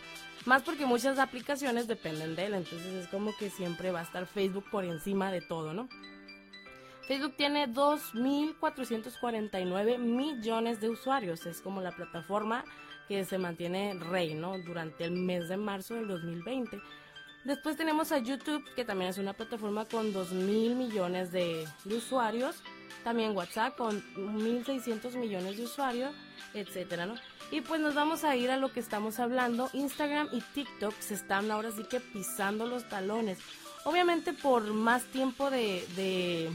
Más 0.45 0.63
porque 0.63 0.87
muchas 0.87 1.19
aplicaciones 1.19 1.89
dependen 1.89 2.37
de 2.37 2.47
él, 2.47 2.55
entonces 2.55 2.95
es 2.95 3.09
como 3.09 3.37
que 3.37 3.51
siempre 3.51 3.91
va 3.91 3.99
a 4.01 4.05
estar 4.05 4.27
Facebook 4.27 4.67
por 4.71 4.85
encima 4.85 5.33
de 5.33 5.41
todo, 5.41 5.73
¿no? 5.73 5.89
Facebook 7.07 7.35
tiene 7.37 7.69
2.449 7.69 9.99
millones 9.99 10.81
de 10.81 10.91
usuarios, 10.91 11.45
es 11.47 11.61
como 11.61 11.81
la 11.81 11.91
plataforma 11.91 12.65
que 13.09 13.25
se 13.25 13.39
mantiene 13.39 13.95
rey, 13.95 14.35
¿no? 14.35 14.57
Durante 14.59 15.05
el 15.05 15.11
mes 15.13 15.49
de 15.49 15.57
marzo 15.57 15.95
del 15.95 16.07
2020. 16.07 16.81
Después 17.45 17.77
tenemos 17.77 18.13
a 18.13 18.19
YouTube, 18.19 18.65
que 18.77 18.85
también 18.85 19.11
es 19.11 19.19
una 19.19 19.33
plataforma 19.33 19.85
con 19.85 20.13
2 20.13 20.33
mil 20.33 20.77
millones 20.77 21.33
de, 21.33 21.67
usuarios. 21.87 22.63
También 23.03 23.37
WhatsApp 23.37 23.77
con 23.77 24.01
1.600 24.15 25.17
millones 25.17 25.57
de 25.57 25.65
usuarios, 25.65 26.15
etcétera, 26.55 27.05
¿no? 27.05 27.17
Y 27.51 27.61
pues 27.61 27.81
nos 27.81 27.97
vamos 27.97 28.23
a 28.23 28.37
ir 28.37 28.53
a 28.53 28.57
lo 28.57 28.73
que 28.73 28.79
estamos 28.79 29.19
hablando. 29.19 29.69
Instagram 29.73 30.29
y 30.31 30.41
TikTok 30.41 30.95
se 31.01 31.15
están 31.15 31.51
ahora 31.51 31.73
sí 31.73 31.83
que 31.83 31.99
pisando 31.99 32.65
los 32.67 32.89
talones. 32.89 33.39
Obviamente 33.85 34.33
por 34.33 34.63
más 34.73 35.03
tiempo 35.07 35.51
de, 35.51 35.85
de, 35.97 36.49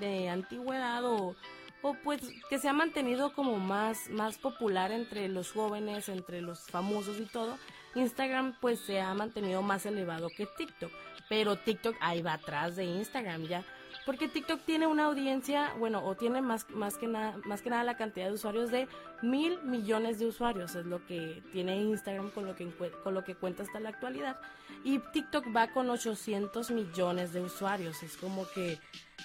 de 0.00 0.28
antigüedad 0.28 1.02
o, 1.02 1.34
o 1.80 1.94
pues 2.04 2.20
que 2.50 2.58
se 2.58 2.68
ha 2.68 2.74
mantenido 2.74 3.32
como 3.32 3.56
más, 3.56 4.10
más 4.10 4.36
popular 4.36 4.92
entre 4.92 5.28
los 5.28 5.52
jóvenes, 5.52 6.10
entre 6.10 6.42
los 6.42 6.60
famosos 6.60 7.18
y 7.18 7.24
todo 7.24 7.56
Instagram 7.94 8.54
pues 8.60 8.80
se 8.80 9.00
ha 9.00 9.12
mantenido 9.14 9.62
más 9.62 9.86
elevado 9.86 10.28
que 10.28 10.46
TikTok, 10.46 10.92
pero 11.28 11.56
TikTok 11.56 11.96
ahí 12.00 12.22
va 12.22 12.34
atrás 12.34 12.76
de 12.76 12.84
Instagram 12.84 13.44
ya, 13.44 13.64
porque 14.06 14.28
TikTok 14.28 14.60
tiene 14.64 14.86
una 14.86 15.06
audiencia, 15.06 15.72
bueno, 15.78 16.04
o 16.04 16.14
tiene 16.14 16.40
más, 16.40 16.68
más, 16.70 16.96
que 16.96 17.06
nada, 17.06 17.36
más 17.44 17.62
que 17.62 17.70
nada 17.70 17.84
la 17.84 17.96
cantidad 17.96 18.26
de 18.26 18.32
usuarios 18.32 18.70
de 18.70 18.88
mil 19.22 19.60
millones 19.62 20.18
de 20.18 20.26
usuarios, 20.26 20.74
es 20.74 20.86
lo 20.86 21.04
que 21.06 21.42
tiene 21.52 21.76
Instagram 21.76 22.30
con 22.30 22.46
lo 22.46 22.56
que, 22.56 22.68
con 23.02 23.14
lo 23.14 23.24
que 23.24 23.34
cuenta 23.34 23.62
hasta 23.62 23.80
la 23.80 23.90
actualidad, 23.90 24.40
y 24.84 24.98
TikTok 24.98 25.54
va 25.54 25.68
con 25.68 25.90
800 25.90 26.70
millones 26.70 27.32
de 27.32 27.40
usuarios, 27.40 28.02
es 28.02 28.16
como 28.16 28.48
que 28.48 28.78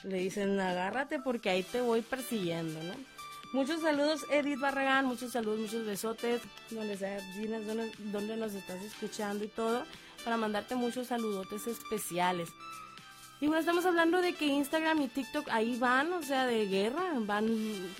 le 0.03 0.17
dicen 0.17 0.59
agárrate 0.59 1.19
porque 1.19 1.49
ahí 1.49 1.63
te 1.63 1.81
voy 1.81 2.01
persiguiendo, 2.01 2.81
¿no? 2.83 3.14
Muchos 3.55 3.79
saludos, 3.79 4.25
Edith 4.29 4.59
Barragán, 4.59 5.05
muchos 5.05 5.31
saludos, 5.31 5.61
muchos 5.61 5.85
besotes, 5.85 6.41
donde 6.71 6.97
sea, 6.97 7.21
donde, 7.65 7.89
donde 8.11 8.35
nos 8.35 8.53
estás 8.53 8.83
escuchando 8.83 9.45
y 9.45 9.47
todo, 9.47 9.85
para 10.25 10.35
mandarte 10.35 10.75
muchos 10.75 11.07
saludotes 11.07 11.65
especiales. 11.65 12.49
Y 13.39 13.47
bueno, 13.47 13.61
estamos 13.61 13.85
hablando 13.85 14.21
de 14.21 14.33
que 14.33 14.47
Instagram 14.47 15.03
y 15.03 15.07
TikTok 15.07 15.47
ahí 15.51 15.79
van, 15.79 16.11
o 16.11 16.21
sea, 16.21 16.45
de 16.45 16.67
guerra, 16.67 17.13
van 17.19 17.47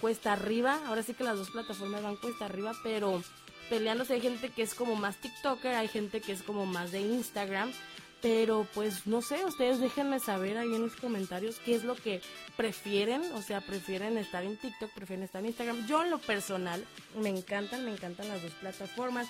cuesta 0.02 0.34
arriba. 0.34 0.78
Ahora 0.88 1.04
sí 1.04 1.14
que 1.14 1.24
las 1.24 1.38
dos 1.38 1.52
plataformas 1.52 2.04
van 2.04 2.18
cuesta 2.18 2.44
arriba, 2.44 2.74
pero 2.84 3.24
peleándose 3.70 4.16
hay 4.16 4.22
gente 4.22 4.50
que 4.50 4.62
es 4.62 4.76
como 4.76 4.98
más 4.98 5.16
TikToker, 5.22 5.74
hay 5.74 5.88
gente 5.88 6.20
que 6.20 6.34
es 6.34 6.44
como 6.44 6.66
más 6.66 6.92
de 6.92 7.00
Instagram. 7.00 7.72
Pero 8.22 8.68
pues 8.74 9.06
no 9.06 9.22
sé, 9.22 9.46
ustedes 9.46 9.80
déjenme 9.80 10.20
saber 10.20 10.58
ahí 10.58 10.74
en 10.74 10.82
los 10.82 10.96
comentarios 10.96 11.60
qué 11.64 11.76
es 11.76 11.84
lo 11.84 11.96
que 11.96 12.22
prefieren, 12.58 13.22
o 13.34 13.42
sea, 13.42 13.62
prefieren 13.62 14.18
estar 14.18 14.44
en 14.44 14.58
TikTok, 14.58 14.92
prefieren 14.94 15.24
estar 15.24 15.42
en 15.42 15.48
Instagram. 15.48 15.86
Yo 15.88 16.04
en 16.04 16.10
lo 16.10 16.18
personal 16.18 16.84
me 17.20 17.30
encantan, 17.30 17.86
me 17.86 17.92
encantan 17.92 18.28
las 18.28 18.42
dos 18.42 18.54
plataformas. 18.54 19.28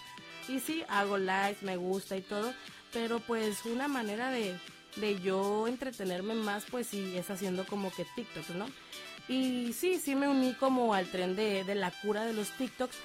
Y 0.48 0.60
sí, 0.60 0.84
hago 0.88 1.18
lives, 1.18 1.64
me 1.64 1.76
gusta 1.76 2.16
y 2.16 2.22
todo, 2.22 2.54
pero 2.94 3.20
pues 3.20 3.66
una 3.66 3.88
manera 3.88 4.30
de, 4.30 4.56
de 4.98 5.20
yo 5.20 5.68
entretenerme 5.68 6.36
más, 6.36 6.66
pues 6.70 6.88
sí, 6.88 7.18
es 7.18 7.30
haciendo 7.30 7.66
como 7.66 7.92
que 7.92 8.06
TikTok, 8.16 8.50
¿no? 8.50 8.68
Y 9.28 9.74
sí, 9.74 10.00
sí 10.00 10.16
me 10.16 10.28
uní 10.28 10.54
como 10.54 10.94
al 10.94 11.08
tren 11.08 11.36
de, 11.36 11.64
de 11.64 11.76
la 11.76 11.90
cura 11.90 12.26
de 12.26 12.34
los 12.34 12.52
TikToks, 12.52 12.96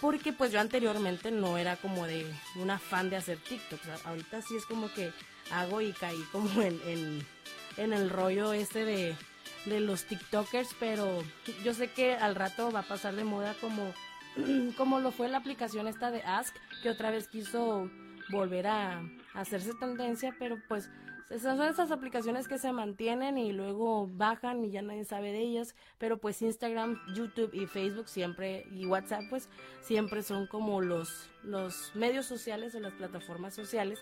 porque 0.00 0.32
pues 0.32 0.52
yo 0.52 0.60
anteriormente 0.60 1.30
no 1.30 1.58
era 1.58 1.76
como 1.76 2.06
de 2.06 2.26
una 2.56 2.78
fan 2.78 3.10
de 3.10 3.16
hacer 3.16 3.38
TikToks. 3.38 4.06
Ahorita 4.06 4.42
sí 4.42 4.56
es 4.56 4.64
como 4.66 4.92
que 4.92 5.12
hago 5.50 5.80
y 5.80 5.92
caí 5.92 6.22
como 6.30 6.62
en, 6.62 7.24
el 7.76 8.10
rollo 8.10 8.52
este 8.52 8.84
de, 8.84 9.16
de, 9.66 9.80
los 9.80 10.04
TikTokers, 10.04 10.70
pero 10.78 11.22
yo 11.64 11.74
sé 11.74 11.88
que 11.88 12.14
al 12.14 12.34
rato 12.34 12.70
va 12.70 12.80
a 12.80 12.88
pasar 12.88 13.14
de 13.14 13.24
moda 13.24 13.54
como, 13.60 13.92
como 14.76 15.00
lo 15.00 15.10
fue 15.10 15.28
la 15.28 15.38
aplicación 15.38 15.88
esta 15.88 16.10
de 16.10 16.22
Ask, 16.22 16.54
que 16.82 16.90
otra 16.90 17.10
vez 17.10 17.28
quiso 17.28 17.90
volver 18.30 18.66
a 18.66 19.02
hacerse 19.34 19.74
tendencia, 19.74 20.34
pero 20.38 20.60
pues 20.68 20.90
esas 21.30 21.58
son 21.58 21.68
esas 21.68 21.90
aplicaciones 21.90 22.48
que 22.48 22.58
se 22.58 22.72
mantienen 22.72 23.36
y 23.36 23.52
luego 23.52 24.08
bajan 24.10 24.64
y 24.64 24.70
ya 24.70 24.80
nadie 24.80 25.04
sabe 25.04 25.30
de 25.32 25.40
ellas, 25.40 25.74
pero 25.98 26.18
pues 26.18 26.40
Instagram, 26.40 26.98
YouTube 27.14 27.50
y 27.52 27.66
Facebook 27.66 28.08
siempre 28.08 28.66
y 28.72 28.86
WhatsApp 28.86 29.24
pues 29.28 29.48
siempre 29.82 30.22
son 30.22 30.46
como 30.46 30.80
los 30.80 31.28
los 31.42 31.94
medios 31.94 32.26
sociales 32.26 32.74
o 32.74 32.80
las 32.80 32.94
plataformas 32.94 33.54
sociales 33.54 33.98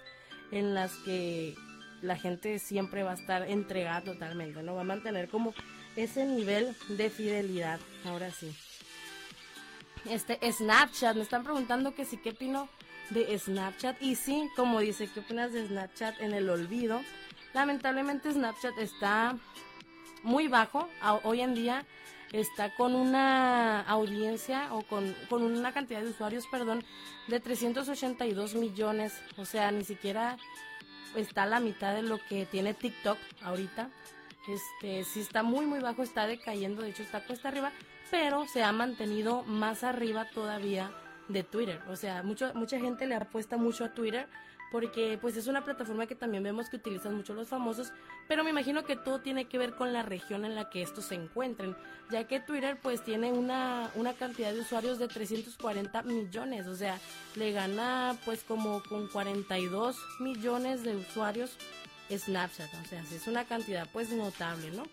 en 0.52 0.74
las 0.74 0.94
que 0.98 1.56
la 2.02 2.16
gente 2.16 2.58
siempre 2.58 3.02
va 3.02 3.12
a 3.12 3.14
estar 3.14 3.48
entregada 3.48 4.02
totalmente, 4.02 4.62
¿no? 4.62 4.74
Va 4.74 4.82
a 4.82 4.84
mantener 4.84 5.28
como 5.28 5.54
ese 5.96 6.26
nivel 6.26 6.76
de 6.88 7.10
fidelidad, 7.10 7.80
ahora 8.04 8.30
sí. 8.30 8.54
Este 10.04 10.38
Snapchat, 10.52 11.16
me 11.16 11.22
están 11.22 11.42
preguntando 11.42 11.94
que 11.94 12.04
sí, 12.04 12.18
¿qué 12.18 12.30
opino 12.30 12.68
de 13.10 13.38
Snapchat? 13.38 14.00
Y 14.02 14.14
sí, 14.14 14.48
como 14.56 14.80
dice, 14.80 15.08
¿qué 15.08 15.20
opinas 15.20 15.52
de 15.52 15.66
Snapchat 15.66 16.20
en 16.20 16.32
el 16.32 16.48
olvido? 16.48 17.00
Lamentablemente 17.54 18.32
Snapchat 18.32 18.78
está 18.78 19.36
muy 20.22 20.48
bajo, 20.48 20.88
hoy 21.22 21.40
en 21.40 21.54
día 21.54 21.86
está 22.32 22.74
con 22.74 22.94
una 22.94 23.82
audiencia 23.82 24.72
o 24.74 24.82
con, 24.82 25.14
con, 25.28 25.42
una 25.42 25.72
cantidad 25.72 26.02
de 26.02 26.10
usuarios, 26.10 26.46
perdón, 26.48 26.84
de 27.28 27.40
382 27.40 28.54
millones. 28.54 29.14
O 29.36 29.44
sea, 29.44 29.70
ni 29.70 29.84
siquiera 29.84 30.36
está 31.14 31.44
a 31.44 31.46
la 31.46 31.60
mitad 31.60 31.94
de 31.94 32.02
lo 32.02 32.18
que 32.28 32.46
tiene 32.46 32.74
TikTok 32.74 33.18
ahorita. 33.42 33.90
Este, 34.48 35.04
sí 35.04 35.20
está 35.20 35.42
muy, 35.42 35.66
muy 35.66 35.80
bajo, 35.80 36.02
está 36.02 36.26
decayendo, 36.26 36.82
de 36.82 36.90
hecho 36.90 37.02
está 37.02 37.24
cuesta 37.24 37.48
arriba, 37.48 37.72
pero 38.10 38.46
se 38.46 38.62
ha 38.62 38.70
mantenido 38.70 39.42
más 39.44 39.82
arriba 39.82 40.28
todavía 40.32 40.92
de 41.28 41.42
Twitter. 41.42 41.80
O 41.88 41.96
sea, 41.96 42.22
mucho, 42.22 42.52
mucha 42.54 42.78
gente 42.78 43.06
le 43.06 43.14
apuesta 43.14 43.56
mucho 43.56 43.84
a 43.84 43.94
Twitter 43.94 44.26
porque 44.72 45.18
pues 45.20 45.36
es 45.36 45.46
una 45.46 45.64
plataforma 45.64 46.06
que 46.06 46.14
también 46.14 46.42
vemos 46.42 46.68
que 46.68 46.76
utilizan 46.76 47.14
mucho 47.14 47.34
los 47.34 47.48
famosos, 47.48 47.92
pero 48.28 48.44
me 48.44 48.50
imagino 48.50 48.84
que 48.84 48.96
todo 48.96 49.20
tiene 49.20 49.46
que 49.46 49.58
ver 49.58 49.74
con 49.74 49.92
la 49.92 50.02
región 50.02 50.44
en 50.44 50.54
la 50.54 50.70
que 50.70 50.82
estos 50.82 51.06
se 51.06 51.14
encuentren, 51.14 51.76
ya 52.10 52.24
que 52.24 52.40
Twitter 52.40 52.78
pues 52.82 53.02
tiene 53.02 53.32
una, 53.32 53.90
una 53.94 54.12
cantidad 54.12 54.52
de 54.52 54.60
usuarios 54.60 54.98
de 54.98 55.08
340 55.08 56.02
millones, 56.02 56.66
o 56.66 56.74
sea, 56.74 56.98
le 57.36 57.52
gana 57.52 58.16
pues 58.24 58.42
como 58.42 58.82
con 58.82 59.08
42 59.08 59.96
millones 60.20 60.82
de 60.82 60.96
usuarios 60.96 61.56
Snapchat, 62.10 62.72
o 62.84 62.88
sea, 62.88 63.02
es 63.02 63.26
una 63.26 63.44
cantidad 63.44 63.88
pues 63.92 64.10
notable, 64.10 64.70
¿no? 64.70 64.84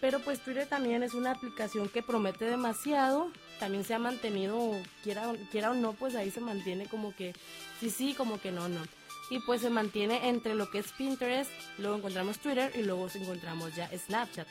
Pero 0.00 0.20
pues 0.20 0.40
Twitter 0.40 0.66
también 0.66 1.02
es 1.02 1.14
una 1.14 1.32
aplicación 1.32 1.88
que 1.88 2.02
promete 2.02 2.44
demasiado, 2.44 3.30
también 3.58 3.84
se 3.84 3.94
ha 3.94 3.98
mantenido, 3.98 4.72
quiera, 5.02 5.32
quiera 5.50 5.70
o 5.70 5.74
no, 5.74 5.92
pues 5.92 6.14
ahí 6.14 6.30
se 6.30 6.40
mantiene 6.40 6.86
como 6.86 7.14
que 7.14 7.34
sí, 7.80 7.90
sí, 7.90 8.14
como 8.14 8.40
que 8.40 8.52
no, 8.52 8.68
no 8.68 8.82
y 9.30 9.40
pues 9.40 9.60
se 9.60 9.70
mantiene 9.70 10.28
entre 10.28 10.54
lo 10.54 10.70
que 10.70 10.78
es 10.78 10.92
Pinterest, 10.92 11.50
luego 11.78 11.96
encontramos 11.96 12.38
Twitter 12.38 12.72
y 12.74 12.82
luego 12.82 13.08
encontramos 13.14 13.74
ya 13.74 13.90
Snapchat. 13.96 14.46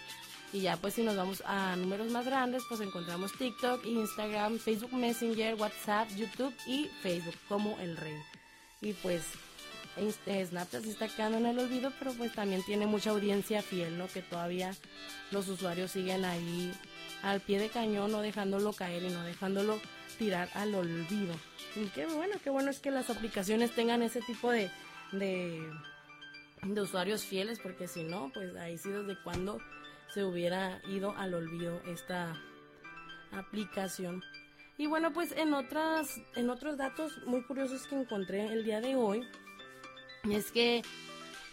Y 0.53 0.61
ya 0.61 0.77
pues 0.77 0.93
si 0.93 1.03
nos 1.03 1.15
vamos 1.15 1.43
a 1.45 1.75
números 1.75 2.11
más 2.11 2.25
grandes, 2.25 2.63
pues 2.67 2.81
encontramos 2.81 3.33
TikTok, 3.33 3.85
Instagram, 3.85 4.59
Facebook 4.59 4.93
Messenger, 4.93 5.55
WhatsApp, 5.55 6.09
YouTube 6.15 6.53
y 6.67 6.87
Facebook 7.01 7.35
como 7.47 7.77
el 7.79 7.97
rey. 7.97 8.17
Y 8.81 8.93
pues 8.93 9.23
este, 9.97 10.45
Snapchat 10.45 10.85
está 10.85 11.07
quedando 11.07 11.37
en 11.37 11.45
el 11.45 11.59
olvido, 11.59 11.91
pero 11.99 12.13
pues 12.13 12.33
también 12.33 12.63
tiene 12.63 12.85
mucha 12.85 13.11
audiencia 13.11 13.61
fiel, 13.61 13.97
¿no? 13.97 14.07
Que 14.07 14.21
todavía 14.21 14.73
los 15.31 15.47
usuarios 15.47 15.91
siguen 15.91 16.25
ahí 16.25 16.73
al 17.23 17.41
pie 17.41 17.59
de 17.59 17.69
cañón, 17.69 18.11
no 18.11 18.21
dejándolo 18.21 18.73
caer 18.73 19.03
y 19.03 19.09
no 19.09 19.23
dejándolo 19.23 19.79
tirar 20.17 20.49
al 20.53 20.75
olvido. 20.75 21.33
Y 21.75 21.87
qué 21.87 22.05
bueno, 22.05 22.35
qué 22.43 22.49
bueno 22.49 22.69
es 22.69 22.79
que 22.79 22.91
las 22.91 23.09
aplicaciones 23.09 23.71
tengan 23.71 24.01
ese 24.01 24.21
tipo 24.21 24.51
de, 24.51 24.69
de, 25.11 25.61
usuarios 26.81 27.23
fieles, 27.23 27.59
porque 27.59 27.87
si 27.87 28.03
no, 28.03 28.31
pues 28.33 28.55
ahí 28.55 28.77
sí 28.77 28.89
desde 28.89 29.21
cuando 29.23 29.59
se 30.13 30.23
hubiera 30.23 30.81
ido 30.87 31.15
al 31.17 31.33
olvido 31.33 31.81
esta 31.85 32.35
aplicación. 33.31 34.23
Y 34.77 34.87
bueno, 34.87 35.13
pues 35.13 35.31
en 35.31 35.53
otras, 35.53 36.21
en 36.35 36.49
otros 36.49 36.77
datos 36.77 37.17
muy 37.25 37.43
curiosos 37.43 37.87
que 37.87 37.95
encontré 37.95 38.47
el 38.51 38.63
día 38.65 38.81
de 38.81 38.95
hoy, 38.95 39.25
es 40.31 40.51
que 40.51 40.81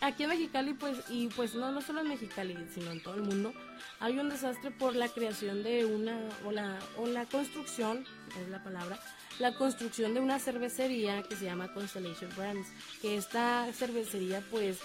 aquí 0.01 0.25
en 0.25 0.31
Mexicali, 0.31 0.75
pues, 0.75 0.99
y 1.09 1.29
pues 1.29 1.55
no, 1.55 1.71
no 1.73 1.81
solo 1.81 2.01
en 2.01 2.09
Mexicali, 2.09 2.57
sino 2.75 2.91
en 2.91 3.03
todo 3.03 3.15
el 3.15 3.23
mundo, 3.23 3.53
hay 4.01 4.19
un 4.19 4.29
desastre 4.29 4.71
por 4.71 4.95
la 4.95 5.09
creación 5.09 5.63
de 5.63 5.85
una, 5.85 6.19
o 6.45 6.51
la, 6.51 6.79
o 6.97 7.07
la 7.07 7.25
construcción, 7.27 8.05
es 8.41 8.49
la 8.49 8.63
palabra, 8.63 8.99
la 9.39 9.55
construcción 9.55 10.15
de 10.15 10.21
una 10.21 10.39
cervecería 10.39 11.23
que 11.23 11.37
se 11.37 11.45
llama 11.45 11.73
Constellation 11.73 12.31
Brands, 12.37 12.69
que 13.01 13.17
esta 13.17 13.67
cervecería 13.73 14.43
pues 14.51 14.81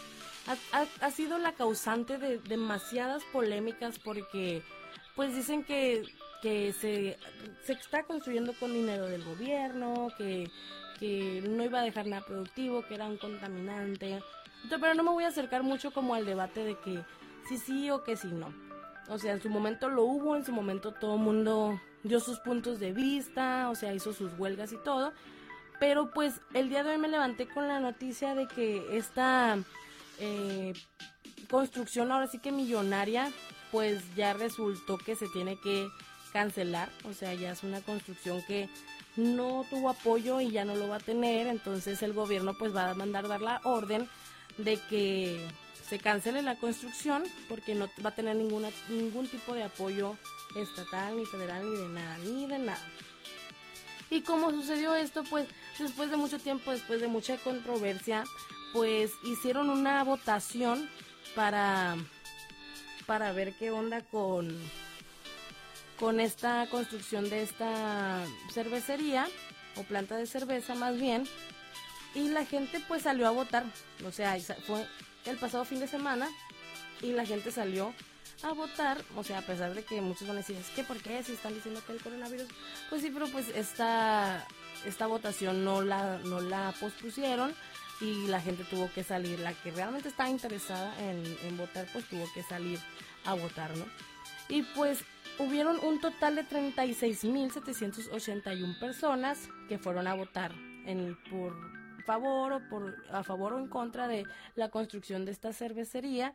ha, 1.01 1.11
sido 1.11 1.37
la 1.37 1.51
causante 1.53 2.17
de 2.17 2.37
demasiadas 2.39 3.23
polémicas 3.33 3.99
porque 3.99 4.61
pues 5.15 5.35
dicen 5.35 5.63
que, 5.63 6.03
que 6.41 6.71
se, 6.73 7.17
se 7.65 7.73
está 7.73 8.03
construyendo 8.03 8.53
con 8.53 8.71
dinero 8.71 9.07
del 9.07 9.23
gobierno, 9.23 10.09
que, 10.17 10.49
que 10.99 11.43
no 11.47 11.63
iba 11.63 11.79
a 11.79 11.83
dejar 11.83 12.07
nada 12.07 12.25
productivo, 12.25 12.85
que 12.85 12.95
era 12.95 13.05
un 13.05 13.17
contaminante. 13.17 14.21
pero 14.69 14.93
no 14.93 15.03
me 15.03 15.11
voy 15.11 15.23
a 15.23 15.29
acercar 15.29 15.63
mucho 15.63 15.91
como 15.91 16.15
al 16.15 16.25
debate 16.25 16.63
de 16.63 16.77
que 16.79 17.03
sí 17.47 17.57
sí 17.57 17.89
o 17.89 18.03
que 18.03 18.17
sí 18.17 18.27
no. 18.27 18.53
O 19.09 19.17
sea, 19.17 19.33
en 19.33 19.41
su 19.41 19.49
momento 19.49 19.89
lo 19.89 20.03
hubo, 20.03 20.35
en 20.35 20.45
su 20.45 20.51
momento 20.51 20.91
todo 20.91 21.15
el 21.15 21.21
mundo 21.21 21.79
dio 22.03 22.19
sus 22.19 22.39
puntos 22.39 22.79
de 22.79 22.91
vista, 22.91 23.69
o 23.69 23.75
sea, 23.75 23.93
hizo 23.93 24.13
sus 24.13 24.37
huelgas 24.37 24.73
y 24.73 24.77
todo. 24.77 25.13
Pero 25.79 26.11
pues 26.11 26.41
el 26.53 26.69
día 26.69 26.83
de 26.83 26.91
hoy 26.91 26.97
me 26.97 27.07
levanté 27.07 27.47
con 27.47 27.67
la 27.67 27.79
noticia 27.79 28.35
de 28.35 28.47
que 28.47 28.97
esta 28.97 29.57
eh, 30.19 30.73
construcción 31.49 32.11
ahora 32.11 32.27
sí 32.27 32.39
que 32.39 32.51
millonaria, 32.51 33.31
pues 33.71 34.03
ya 34.15 34.33
resultó 34.33 34.97
que 34.97 35.15
se 35.15 35.27
tiene 35.29 35.59
que 35.59 35.87
cancelar. 36.33 36.89
O 37.05 37.13
sea, 37.13 37.33
ya 37.33 37.51
es 37.51 37.63
una 37.63 37.81
construcción 37.81 38.41
que 38.47 38.69
no 39.17 39.65
tuvo 39.69 39.89
apoyo 39.89 40.39
y 40.39 40.51
ya 40.51 40.63
no 40.63 40.75
lo 40.75 40.87
va 40.87 40.97
a 40.97 40.99
tener. 40.99 41.47
Entonces 41.47 42.01
el 42.03 42.13
gobierno 42.13 42.57
pues 42.57 42.75
va 42.75 42.91
a 42.91 42.95
mandar 42.95 43.27
dar 43.27 43.41
la 43.41 43.61
orden 43.63 44.07
de 44.57 44.79
que 44.89 45.45
se 45.87 45.99
cancele 45.99 46.41
la 46.41 46.55
construcción 46.55 47.23
porque 47.47 47.75
no 47.75 47.89
va 48.03 48.09
a 48.09 48.15
tener 48.15 48.35
ninguna, 48.35 48.69
ningún 48.89 49.27
tipo 49.27 49.53
de 49.53 49.63
apoyo 49.63 50.15
estatal, 50.55 51.17
ni 51.17 51.25
federal, 51.25 51.63
ni 51.69 51.77
de 51.77 51.89
nada, 51.89 52.17
ni 52.19 52.45
de 52.45 52.59
nada. 52.59 52.91
Y 54.09 54.21
como 54.21 54.51
sucedió 54.51 54.95
esto, 54.95 55.23
pues 55.29 55.47
después 55.77 56.09
de 56.09 56.17
mucho 56.17 56.39
tiempo, 56.39 56.71
después 56.71 57.01
de 57.01 57.07
mucha 57.07 57.37
controversia, 57.37 58.23
pues 58.73 59.11
hicieron 59.25 59.69
una 59.69 60.03
votación 60.03 60.89
para, 61.35 61.95
para 63.05 63.31
ver 63.33 63.53
qué 63.57 63.71
onda 63.71 64.01
con, 64.01 64.57
con 65.99 66.19
esta 66.19 66.67
construcción 66.69 67.29
de 67.29 67.43
esta 67.43 68.23
cervecería, 68.51 69.27
o 69.75 69.83
planta 69.83 70.15
de 70.15 70.25
cerveza 70.25 70.75
más 70.75 70.99
bien, 70.99 71.27
y 72.15 72.29
la 72.29 72.45
gente 72.45 72.79
pues 72.87 73.03
salió 73.03 73.27
a 73.27 73.31
votar, 73.31 73.63
o 74.05 74.11
sea, 74.11 74.37
fue 74.65 74.85
el 75.25 75.37
pasado 75.37 75.65
fin 75.65 75.79
de 75.79 75.87
semana 75.87 76.29
y 77.01 77.11
la 77.11 77.25
gente 77.25 77.51
salió 77.51 77.93
a 78.43 78.53
votar, 78.53 79.03
o 79.15 79.23
sea, 79.23 79.39
a 79.39 79.41
pesar 79.41 79.73
de 79.73 79.83
que 79.83 80.01
muchos 80.01 80.27
van 80.27 80.37
a 80.37 80.41
decir, 80.41 80.55
es 80.55 80.69
que 80.69 80.83
¿por 80.83 80.97
qué? 80.97 81.23
Si 81.23 81.33
están 81.33 81.53
diciendo 81.53 81.81
que 81.85 81.93
el 81.93 82.01
coronavirus, 82.01 82.47
pues 82.89 83.01
sí, 83.01 83.09
pero 83.11 83.27
pues 83.27 83.49
esta, 83.49 84.47
esta 84.85 85.07
votación 85.07 85.63
no 85.63 85.81
la, 85.81 86.19
no 86.19 86.39
la 86.41 86.73
pospusieron 86.79 87.53
y 87.99 88.27
la 88.27 88.39
gente 88.39 88.63
tuvo 88.63 88.91
que 88.93 89.03
salir, 89.03 89.39
la 89.39 89.53
que 89.53 89.71
realmente 89.71 90.09
estaba 90.09 90.29
interesada 90.29 90.93
en 91.01 91.57
votar, 91.57 91.87
pues 91.91 92.05
tuvo 92.05 92.25
que 92.33 92.43
salir 92.43 92.79
a 93.25 93.33
votar, 93.33 93.75
¿no? 93.75 93.85
Y 94.49 94.61
pues 94.61 94.99
hubieron 95.39 95.83
un 95.83 95.99
total 95.99 96.35
de 96.35 96.45
36.781 96.45 98.79
personas 98.79 99.49
que 99.67 99.77
fueron 99.77 100.07
a 100.07 100.15
votar 100.15 100.53
en, 100.85 101.17
por 101.29 101.53
favor 102.05 102.53
o 102.53 102.61
por 102.69 102.95
a 103.11 103.21
favor 103.23 103.51
o 103.53 103.59
en 103.59 103.67
contra 103.67 104.07
de 104.07 104.23
la 104.55 104.69
construcción 104.69 105.25
de 105.25 105.31
esta 105.31 105.51
cervecería, 105.53 106.33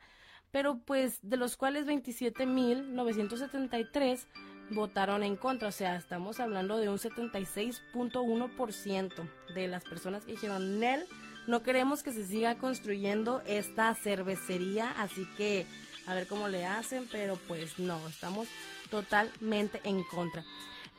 pero 0.50 0.78
pues 0.78 1.20
de 1.22 1.36
los 1.36 1.56
cuales 1.56 1.86
27.973 1.86 4.26
votaron 4.70 5.22
en 5.22 5.36
contra, 5.36 5.68
o 5.68 5.72
sea, 5.72 5.94
estamos 5.96 6.40
hablando 6.40 6.78
de 6.78 6.88
un 6.88 6.98
76.1% 6.98 9.30
de 9.54 9.68
las 9.68 9.84
personas 9.84 10.24
que 10.24 10.32
dijeron, 10.32 10.80
Nel, 10.80 11.06
no 11.46 11.62
queremos 11.62 12.02
que 12.02 12.10
se 12.12 12.26
siga 12.26 12.56
construyendo 12.56 13.42
esta 13.46 13.94
cervecería, 13.94 14.90
así 14.98 15.28
que 15.36 15.64
a 16.06 16.14
ver 16.14 16.26
cómo 16.26 16.48
le 16.48 16.64
hacen, 16.66 17.08
pero 17.10 17.38
pues 17.48 17.78
no, 17.78 17.98
estamos 18.08 18.48
totalmente 18.92 19.80
en 19.84 20.04
contra. 20.04 20.44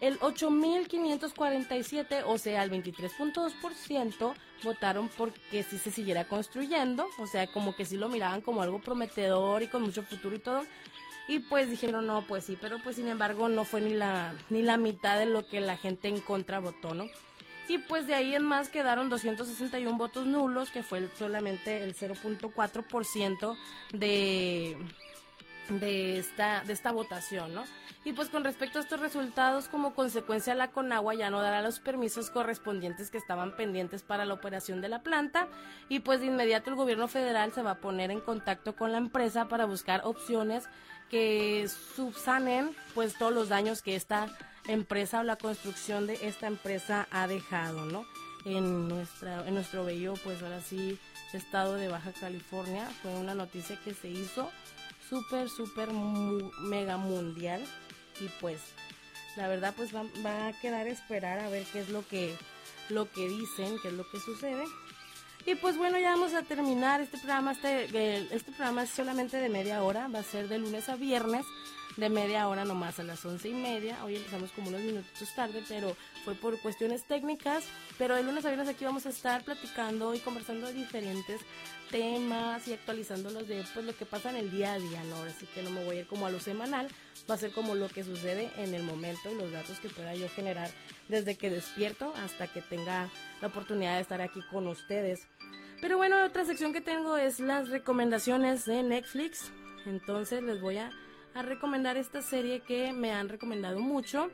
El 0.02 0.20
8.547, 0.20 2.24
o 2.26 2.38
sea, 2.38 2.64
el 2.64 2.72
23.2%, 2.72 4.34
votaron 4.64 5.08
porque 5.10 5.64
sí 5.64 5.78
se 5.78 5.92
siguiera 5.92 6.28
construyendo, 6.28 7.08
o 7.20 7.28
sea, 7.28 7.48
como 7.48 7.76
que 7.76 7.86
sí 7.86 7.96
lo 7.96 8.10
miraban 8.10 8.42
como 8.42 8.64
algo 8.64 8.80
prometedor 8.80 9.62
y 9.62 9.68
con 9.68 9.84
mucho 9.84 10.04
futuro 10.04 10.36
y 10.36 10.40
todo. 10.40 10.66
Y 11.28 11.40
pues 11.40 11.70
dijeron, 11.70 12.08
no, 12.08 12.26
pues 12.28 12.46
sí, 12.46 12.58
pero 12.60 12.80
pues 12.84 12.98
sin 12.98 13.08
embargo 13.08 13.48
no 13.48 13.64
fue 13.64 13.80
ni 13.80 13.94
la, 13.94 14.34
ni 14.50 14.64
la 14.64 14.76
mitad 14.76 15.20
de 15.20 15.28
lo 15.28 15.48
que 15.48 15.62
la 15.62 15.78
gente 15.78 16.10
en 16.10 16.20
contra 16.20 16.60
votó, 16.60 16.94
¿no? 16.94 17.06
Y 17.70 17.78
pues 17.78 18.08
de 18.08 18.16
ahí 18.16 18.36
en 18.36 18.44
más 18.44 18.68
quedaron 18.68 19.10
261 19.10 19.98
votos 19.98 20.26
nulos, 20.26 20.70
que 20.70 20.84
fue 20.84 21.08
solamente 21.18 21.84
el 21.84 21.96
0.4% 21.96 23.58
de, 23.94 24.76
de, 25.70 26.18
esta, 26.18 26.64
de 26.66 26.74
esta 26.74 26.92
votación, 26.92 27.54
¿no? 27.54 27.64
Y 28.06 28.12
pues 28.14 28.30
con 28.30 28.44
respecto 28.44 28.80
a 28.80 28.82
estos 28.82 29.00
resultados, 29.00 29.70
como 29.70 29.94
consecuencia 29.94 30.56
la 30.56 30.72
Conagua 30.72 31.14
ya 31.16 31.30
no 31.30 31.42
dará 31.42 31.62
los 31.62 31.80
permisos 31.80 32.30
correspondientes 32.30 33.10
que 33.10 33.18
estaban 33.18 33.56
pendientes 33.56 34.04
para 34.04 34.26
la 34.26 34.34
operación 34.34 34.82
de 34.82 34.90
la 34.90 35.04
planta 35.04 35.48
y 35.88 36.00
pues 36.00 36.20
de 36.20 36.26
inmediato 36.28 36.70
el 36.70 36.76
gobierno 36.76 37.08
federal 37.08 37.54
se 37.54 37.62
va 37.62 37.72
a 37.72 37.80
poner 37.80 38.12
en 38.12 38.20
contacto 38.20 38.76
con 38.76 38.92
la 38.92 38.98
empresa 38.98 39.48
para 39.48 39.66
buscar 39.66 40.02
opciones 40.04 40.66
que 41.10 41.70
subsanen 41.96 42.76
pues 42.94 43.18
todos 43.18 43.34
los 43.34 43.48
daños 43.48 43.82
que 43.82 43.96
esta 43.96 44.28
empresa 44.68 45.22
o 45.22 45.24
la 45.24 45.38
construcción 45.38 46.06
de 46.06 46.28
esta 46.28 46.48
empresa 46.48 47.08
ha 47.10 47.28
dejado, 47.28 47.86
¿no? 47.86 48.06
En 48.46 48.90
nuestra 48.90 49.48
en 49.48 49.54
nuestro 49.54 49.86
bello 49.86 50.16
pues 50.26 50.44
ahora 50.44 50.60
sí 50.60 51.00
estado 51.34 51.76
de 51.76 51.88
Baja 51.88 52.12
California 52.12 52.88
fue 53.02 53.12
una 53.12 53.34
noticia 53.36 53.78
que 53.84 53.94
se 53.94 54.10
hizo 54.10 54.52
súper 55.14 55.48
súper 55.48 55.90
mega 56.62 56.98
mundial 56.98 57.64
y 58.20 58.28
pues 58.42 58.60
la 59.36 59.48
verdad 59.48 59.74
pues 59.78 59.94
va, 59.94 60.48
a 60.48 60.54
quedar 60.60 60.88
esperar 60.88 61.40
a 61.40 61.50
ver 61.50 61.64
qué 61.72 61.82
es 61.82 61.90
lo 61.90 62.08
que 62.08 62.36
lo 62.90 63.12
que 63.12 63.28
dicen, 63.28 63.76
qué 63.82 63.90
es 63.90 63.94
lo 63.94 64.10
que 64.10 64.20
sucede. 64.20 64.64
Y 65.46 65.56
pues 65.56 65.78
bueno, 65.78 66.00
ya 66.00 66.12
vamos 66.12 66.34
a 66.34 66.42
terminar 66.42 67.02
este 67.02 67.18
programa. 67.18 67.52
Este, 67.52 67.86
este 68.36 68.52
programa 68.52 68.84
es 68.84 68.90
solamente 68.90 69.38
de 69.38 69.50
media 69.50 69.84
hora, 69.84 70.08
va 70.08 70.20
a 70.20 70.24
ser 70.24 70.48
de 70.48 70.58
lunes 70.60 70.90
a 70.90 70.96
viernes 70.96 71.46
de 71.98 72.10
media 72.10 72.48
hora 72.48 72.66
nomás 72.66 73.00
a 73.00 73.04
las 73.04 73.24
once 73.26 73.50
y 73.50 73.54
media. 73.54 74.04
Hoy 74.04 74.16
empezamos 74.16 74.52
como 74.52 74.70
unos 74.70 74.82
minutos 74.82 75.36
tarde, 75.36 75.64
pero 75.68 75.96
fue 76.26 76.36
por 76.36 76.60
cuestiones 76.62 77.04
técnicas. 77.06 77.66
Pero 77.98 78.16
de 78.16 78.24
lunes 78.24 78.46
a 78.46 78.50
viernes 78.50 78.70
aquí 78.70 78.86
vamos 78.86 79.06
a 79.06 79.10
estar 79.10 79.44
platicando 79.44 80.14
y 80.14 80.20
conversando 80.20 80.68
de 80.68 80.74
diferentes 80.74 81.42
temas 81.92 82.68
y 82.68 82.74
actualizándolos 82.74 83.48
de 83.48 83.64
pues 83.74 83.86
lo 83.86 83.96
que 83.96 84.06
pasa 84.06 84.32
en 84.32 84.38
el 84.38 84.52
día 84.52 84.74
a 84.74 84.80
día, 84.80 85.04
¿no? 85.04 85.18
Así 85.24 85.46
que 85.54 85.62
no 85.62 85.70
me 85.70 85.84
voy 85.84 85.98
a 85.98 86.00
ir 86.02 86.08
como 86.08 86.26
a 86.26 86.32
lo 86.32 86.40
semanal, 86.40 86.88
va 87.30 87.36
a 87.36 87.38
ser 87.38 87.52
como 87.52 87.76
lo 87.76 87.88
que 87.88 88.04
sucede 88.04 88.50
en 88.58 88.74
el 88.74 88.84
momento 88.84 89.32
los 89.34 89.52
datos 89.52 89.80
que 89.80 89.90
pueda 89.90 90.16
yo 90.16 90.28
generar 90.30 90.72
desde 91.08 91.36
que 91.36 91.50
despierto 91.50 92.14
hasta 92.24 92.48
que 92.48 92.62
tenga 92.62 93.10
la 93.42 93.48
oportunidad 93.48 93.96
de 93.96 94.02
estar 94.02 94.22
aquí 94.22 94.42
con 94.50 94.68
ustedes. 94.68 95.28
Pero 95.82 95.98
bueno, 95.98 96.24
otra 96.26 96.46
sección 96.46 96.74
que 96.74 96.82
tengo 96.82 97.18
es 97.18 97.40
las 97.40 97.70
recomendaciones 97.70 98.66
de 98.66 98.84
Netflix. 98.84 99.52
Entonces 99.86 100.42
les 100.42 100.62
voy 100.62 100.78
a, 100.78 100.90
a 101.36 101.42
recomendar 101.42 101.98
esta 101.98 102.22
serie 102.22 102.62
que 102.62 102.94
me 102.94 103.12
han 103.12 103.30
recomendado 103.30 103.80
mucho, 103.80 104.30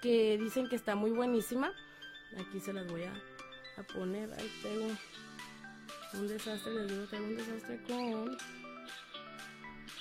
que 0.00 0.38
dicen 0.38 0.68
que 0.68 0.76
está 0.76 0.94
muy 0.94 1.10
buenísima. 1.10 1.72
Aquí 2.38 2.60
se 2.60 2.72
las 2.72 2.86
voy 2.88 3.04
a, 3.04 3.12
poner, 3.94 4.32
ahí 4.34 4.50
tengo 4.62 4.86
un 6.14 6.28
desastre, 6.28 6.72
les 6.74 6.88
digo, 6.88 7.04
tengo 7.06 7.26
un 7.26 7.36
desastre 7.36 7.82
con... 7.86 8.38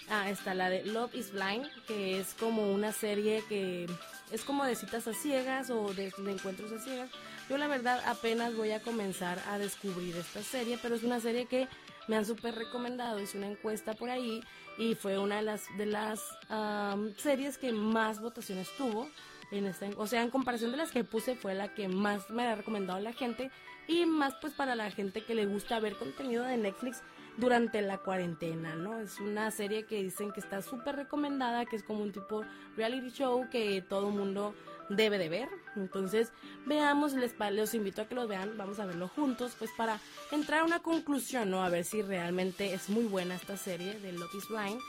Ah, 0.09 0.29
está 0.29 0.53
la 0.53 0.69
de 0.69 0.85
Love 0.85 1.15
is 1.15 1.31
Blind, 1.31 1.65
que 1.87 2.19
es 2.19 2.33
como 2.33 2.73
una 2.73 2.91
serie 2.91 3.43
que 3.47 3.87
es 4.31 4.43
como 4.43 4.65
de 4.65 4.75
citas 4.75 5.07
a 5.07 5.13
ciegas 5.13 5.69
o 5.69 5.93
de, 5.93 6.11
de, 6.17 6.31
encuentros 6.31 6.71
a 6.73 6.79
ciegas. 6.79 7.09
Yo 7.49 7.57
la 7.57 7.67
verdad 7.67 8.01
apenas 8.05 8.55
voy 8.55 8.71
a 8.71 8.81
comenzar 8.81 9.41
a 9.47 9.57
descubrir 9.57 10.15
esta 10.17 10.43
serie, 10.43 10.77
pero 10.81 10.95
es 10.95 11.03
una 11.03 11.19
serie 11.19 11.45
que 11.45 11.67
me 12.11 12.17
han 12.17 12.25
súper 12.25 12.55
recomendado. 12.55 13.21
Hice 13.21 13.37
una 13.37 13.47
encuesta 13.47 13.93
por 13.93 14.09
ahí 14.09 14.43
y 14.77 14.95
fue 14.95 15.17
una 15.17 15.37
de 15.37 15.43
las, 15.43 15.65
de 15.77 15.85
las 15.85 16.19
um, 16.49 17.15
series 17.15 17.57
que 17.57 17.71
más 17.71 18.19
votaciones 18.19 18.67
tuvo. 18.77 19.07
En 19.49 19.65
esta, 19.65 19.87
o 19.95 20.07
sea, 20.07 20.21
en 20.21 20.29
comparación 20.29 20.71
de 20.71 20.77
las 20.77 20.91
que 20.91 21.05
puse 21.05 21.35
fue 21.35 21.53
la 21.53 21.73
que 21.73 21.87
más 21.87 22.29
me 22.29 22.43
ha 22.43 22.55
recomendado 22.55 22.99
la 22.99 23.13
gente 23.13 23.49
y 23.87 24.05
más 24.05 24.33
pues 24.41 24.53
para 24.53 24.75
la 24.75 24.91
gente 24.91 25.23
que 25.23 25.35
le 25.35 25.45
gusta 25.45 25.79
ver 25.79 25.95
contenido 25.95 26.43
de 26.43 26.57
Netflix 26.57 27.01
durante 27.37 27.81
la 27.81 27.97
cuarentena, 27.97 28.75
¿no? 28.75 28.99
Es 28.99 29.19
una 29.21 29.49
serie 29.51 29.85
que 29.85 30.03
dicen 30.03 30.33
que 30.33 30.41
está 30.41 30.61
súper 30.61 30.97
recomendada, 30.97 31.65
que 31.65 31.77
es 31.77 31.83
como 31.83 32.01
un 32.01 32.11
tipo 32.11 32.43
reality 32.75 33.11
show 33.11 33.49
que 33.49 33.81
todo 33.81 34.09
mundo 34.09 34.53
debe 34.95 35.17
de 35.17 35.29
ver. 35.29 35.49
Entonces, 35.75 36.31
veamos, 36.65 37.13
les, 37.13 37.33
les 37.51 37.73
invito 37.73 38.01
a 38.01 38.05
que 38.07 38.15
lo 38.15 38.27
vean, 38.27 38.57
vamos 38.57 38.79
a 38.79 38.85
verlo 38.85 39.07
juntos, 39.07 39.55
pues 39.57 39.71
para 39.77 39.99
entrar 40.31 40.61
a 40.61 40.65
una 40.65 40.79
conclusión, 40.79 41.49
¿no? 41.49 41.63
A 41.63 41.69
ver 41.69 41.85
si 41.85 42.01
realmente 42.01 42.73
es 42.73 42.89
muy 42.89 43.05
buena 43.05 43.35
esta 43.35 43.57
serie 43.57 43.99
de 43.99 44.11
Love 44.13 44.35
is 44.35 44.47
Blind. 44.47 44.79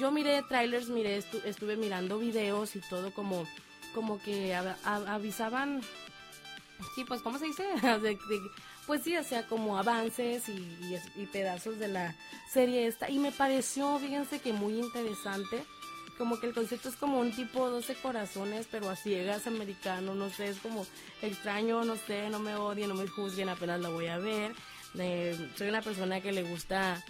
Yo 0.00 0.10
miré 0.10 0.42
trailers, 0.42 0.88
miré, 0.88 1.16
estu 1.16 1.38
estuve 1.44 1.76
mirando 1.76 2.18
videos 2.18 2.74
y 2.76 2.80
todo 2.80 3.12
como 3.14 3.46
como 3.96 4.20
que 4.20 4.54
avisaban, 4.54 5.80
sí, 6.94 7.04
pues, 7.04 7.22
¿cómo 7.22 7.38
se 7.38 7.46
dice? 7.46 7.64
pues 8.86 9.02
sí, 9.02 9.16
o 9.16 9.24
sea, 9.24 9.46
como 9.46 9.78
avances 9.78 10.50
y, 10.50 10.98
y, 11.16 11.26
pedazos 11.26 11.78
de 11.78 11.88
la 11.88 12.14
serie 12.52 12.86
esta. 12.86 13.08
Y 13.08 13.18
me 13.18 13.32
pareció, 13.32 13.98
fíjense 13.98 14.38
que 14.38 14.52
muy 14.52 14.78
interesante. 14.78 15.64
Como 16.18 16.40
que 16.40 16.46
el 16.46 16.54
concepto 16.54 16.88
es 16.88 16.96
como 16.96 17.20
un 17.20 17.30
tipo 17.30 17.68
12 17.68 17.94
corazones, 17.96 18.66
pero 18.70 18.88
a 18.88 18.96
ciegas 18.96 19.46
americano, 19.46 20.14
no 20.14 20.30
sé, 20.30 20.48
es 20.48 20.58
como 20.58 20.86
extraño, 21.20 21.84
no 21.84 21.96
sé, 21.96 22.30
no 22.30 22.38
me 22.38 22.56
odien, 22.56 22.88
no 22.88 22.94
me 22.94 23.06
juzguen, 23.06 23.50
apenas 23.50 23.80
la 23.80 23.90
voy 23.90 24.06
a 24.06 24.18
ver. 24.18 24.54
soy 24.94 25.68
una 25.68 25.82
persona 25.82 26.20
que 26.20 26.32
le 26.32 26.42
gusta 26.42 27.04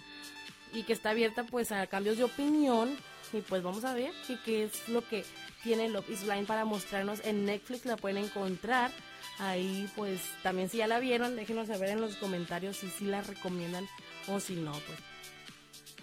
y 0.73 0.83
que 0.83 0.93
está 0.93 1.11
abierta 1.11 1.45
pues 1.45 1.71
a 1.71 1.87
cambios 1.87 2.17
de 2.17 2.25
opinión 2.25 2.97
y 3.33 3.41
pues 3.41 3.63
vamos 3.63 3.85
a 3.85 3.93
ver 3.93 4.11
qué 4.45 4.65
es 4.65 4.89
lo 4.89 5.07
que 5.07 5.23
tiene 5.63 5.89
Love 5.89 6.09
is 6.09 6.23
Blind 6.23 6.47
para 6.47 6.65
mostrarnos 6.65 7.23
en 7.25 7.45
Netflix, 7.45 7.85
la 7.85 7.97
pueden 7.97 8.23
encontrar. 8.23 8.91
Ahí 9.39 9.89
pues 9.95 10.19
también 10.43 10.69
si 10.69 10.77
ya 10.77 10.87
la 10.87 10.99
vieron, 10.99 11.35
déjenos 11.35 11.67
saber 11.67 11.89
en 11.89 12.01
los 12.01 12.15
comentarios 12.15 12.77
si 12.77 12.89
sí 12.89 13.05
la 13.05 13.21
recomiendan 13.21 13.87
o 14.27 14.39
si 14.39 14.55
no, 14.55 14.71
pues. 14.71 15.16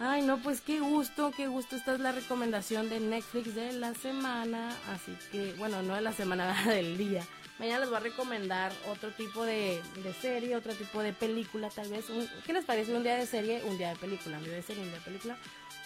Ay, 0.01 0.23
no, 0.23 0.39
pues 0.39 0.61
qué 0.61 0.81
gusto, 0.81 1.31
qué 1.37 1.47
gusto. 1.47 1.77
Esta 1.77 1.95
es 1.95 2.01
la 2.01 2.13
recomendación 2.13 2.89
de 2.89 2.99
Netflix 2.99 3.55
de 3.55 3.73
la 3.75 3.95
semana. 3.95 4.77
Así 4.93 5.17
que, 5.31 5.53
bueno, 5.55 5.83
no 5.83 5.95
de 5.95 6.01
la 6.01 6.13
semana, 6.13 6.65
del 6.69 6.99
día. 6.99 7.23
Mañana 7.61 7.81
les 7.81 7.89
voy 7.89 7.99
a 7.99 8.01
recomendar 8.01 8.73
otro 8.91 9.13
tipo 9.13 9.45
de, 9.45 9.81
de 10.03 10.13
serie, 10.15 10.57
otro 10.57 10.73
tipo 10.75 11.01
de 11.01 11.13
película, 11.13 11.71
tal 11.71 11.89
vez. 11.89 12.07
¿Qué 12.45 12.53
les 12.53 12.65
parece? 12.65 12.93
Un 12.93 13.05
día 13.05 13.15
de 13.15 13.27
serie, 13.27 13.63
un 13.65 13.79
día 13.79 13.91
de 13.91 13.97
película. 13.97 14.39
Un 14.39 14.45
día 14.45 14.55
de 14.55 14.63
serie, 14.63 14.83
un 14.83 14.89
día 14.89 14.99
de 14.99 15.05
película. 15.05 15.39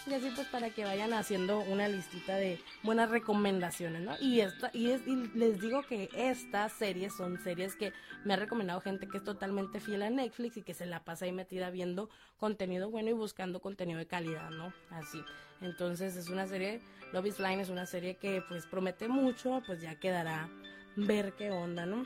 Y 0.07 0.13
así 0.13 0.31
pues 0.33 0.47
para 0.47 0.69
que 0.69 0.85
vayan 0.85 1.13
haciendo 1.13 1.59
una 1.59 1.87
listita 1.87 2.35
de 2.35 2.59
buenas 2.83 3.09
recomendaciones, 3.09 4.01
¿no? 4.01 4.15
Y, 4.19 4.39
esta, 4.39 4.71
y, 4.73 4.91
es, 4.91 5.05
les 5.35 5.59
digo 5.59 5.83
que 5.83 6.09
estas 6.15 6.73
series 6.73 7.15
son 7.15 7.39
series 7.43 7.75
que 7.75 7.93
me 8.23 8.33
ha 8.33 8.37
recomendado 8.37 8.81
gente 8.81 9.07
que 9.07 9.17
es 9.17 9.23
totalmente 9.23 9.79
fiel 9.79 10.03
a 10.03 10.09
Netflix 10.09 10.57
y 10.57 10.61
que 10.63 10.73
se 10.73 10.85
la 10.85 11.03
pasa 11.03 11.25
ahí 11.25 11.31
metida 11.31 11.69
viendo 11.69 12.09
contenido 12.37 12.89
bueno 12.89 13.09
y 13.09 13.13
buscando 13.13 13.59
contenido 13.59 13.99
de 13.99 14.07
calidad, 14.07 14.49
¿no? 14.51 14.73
Así. 14.89 15.21
Entonces 15.61 16.15
es 16.15 16.29
una 16.29 16.47
serie, 16.47 16.81
Love 17.11 17.27
is 17.27 17.39
Line 17.39 17.61
es 17.61 17.69
una 17.69 17.85
serie 17.85 18.15
que 18.15 18.41
pues 18.47 18.65
promete 18.65 19.09
mucho, 19.09 19.61
pues 19.67 19.81
ya 19.81 19.99
quedará 19.99 20.49
ver 20.95 21.33
qué 21.33 21.51
onda, 21.51 21.85
¿no? 21.85 22.05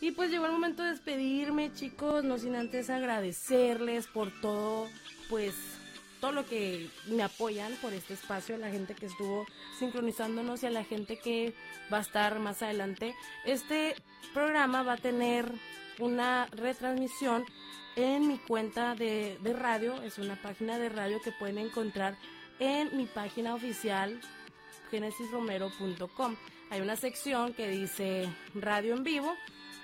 Y 0.00 0.10
pues 0.10 0.30
llegó 0.30 0.44
el 0.44 0.52
momento 0.52 0.82
de 0.82 0.90
despedirme, 0.90 1.72
chicos, 1.72 2.22
no 2.22 2.36
sin 2.36 2.54
antes 2.54 2.90
agradecerles 2.90 4.06
por 4.06 4.30
todo, 4.42 4.88
pues 5.30 5.54
todo 6.20 6.32
lo 6.32 6.46
que 6.46 6.88
me 7.06 7.22
apoyan 7.22 7.72
por 7.82 7.92
este 7.92 8.14
espacio, 8.14 8.54
a 8.54 8.58
la 8.58 8.70
gente 8.70 8.94
que 8.94 9.06
estuvo 9.06 9.46
sincronizándonos 9.78 10.62
y 10.62 10.66
a 10.66 10.70
la 10.70 10.84
gente 10.84 11.18
que 11.18 11.54
va 11.92 11.98
a 11.98 12.02
estar 12.02 12.38
más 12.38 12.62
adelante. 12.62 13.14
Este 13.44 13.94
programa 14.34 14.82
va 14.82 14.94
a 14.94 14.98
tener 14.98 15.50
una 15.98 16.46
retransmisión 16.52 17.44
en 17.96 18.28
mi 18.28 18.38
cuenta 18.38 18.94
de, 18.94 19.38
de 19.42 19.52
radio, 19.54 20.02
es 20.02 20.18
una 20.18 20.36
página 20.36 20.78
de 20.78 20.88
radio 20.88 21.20
que 21.22 21.32
pueden 21.32 21.58
encontrar 21.58 22.16
en 22.58 22.94
mi 22.96 23.06
página 23.06 23.54
oficial 23.54 24.20
genesisromero.com. 24.90 26.36
Hay 26.70 26.80
una 26.80 26.96
sección 26.96 27.54
que 27.54 27.68
dice 27.68 28.28
radio 28.54 28.94
en 28.94 29.04
vivo 29.04 29.32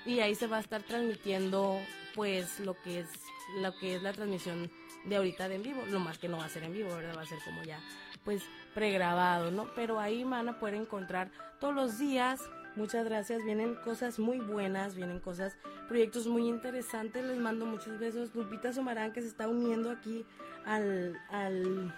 y 0.05 0.19
ahí 0.19 0.35
se 0.35 0.47
va 0.47 0.57
a 0.57 0.61
estar 0.61 0.83
transmitiendo 0.83 1.79
pues 2.15 2.59
lo 2.59 2.79
que 2.81 2.99
es 2.99 3.09
lo 3.57 3.75
que 3.77 3.95
es 3.95 4.03
la 4.03 4.13
transmisión 4.13 4.69
de 5.05 5.15
ahorita 5.15 5.49
de 5.49 5.55
en 5.55 5.63
vivo, 5.63 5.83
lo 5.87 5.99
más 5.99 6.17
que 6.17 6.27
no 6.27 6.37
va 6.37 6.45
a 6.45 6.49
ser 6.49 6.63
en 6.63 6.73
vivo, 6.73 6.95
¿verdad? 6.95 7.15
Va 7.17 7.21
a 7.21 7.25
ser 7.25 7.39
como 7.45 7.63
ya 7.63 7.79
pues 8.23 8.43
pregrabado, 8.73 9.51
¿no? 9.51 9.67
Pero 9.75 9.99
ahí 9.99 10.23
van 10.23 10.47
a 10.47 10.59
poder 10.59 10.75
encontrar 10.75 11.29
todos 11.59 11.75
los 11.75 11.99
días 11.99 12.41
Muchas 12.75 13.05
gracias, 13.05 13.43
vienen 13.43 13.75
cosas 13.75 14.17
muy 14.17 14.39
buenas, 14.39 14.95
vienen 14.95 15.19
cosas, 15.19 15.55
proyectos 15.87 16.25
muy 16.25 16.47
interesantes. 16.47 17.23
Les 17.23 17.37
mando 17.37 17.67
muchos 17.67 17.99
besos. 17.99 18.33
Lupita 18.33 18.73
Somarán 18.73 19.13
que 19.13 19.21
se 19.21 19.27
está 19.27 19.47
uniendo 19.47 19.91
aquí 19.91 20.25
al, 20.65 21.15
al 21.29 21.93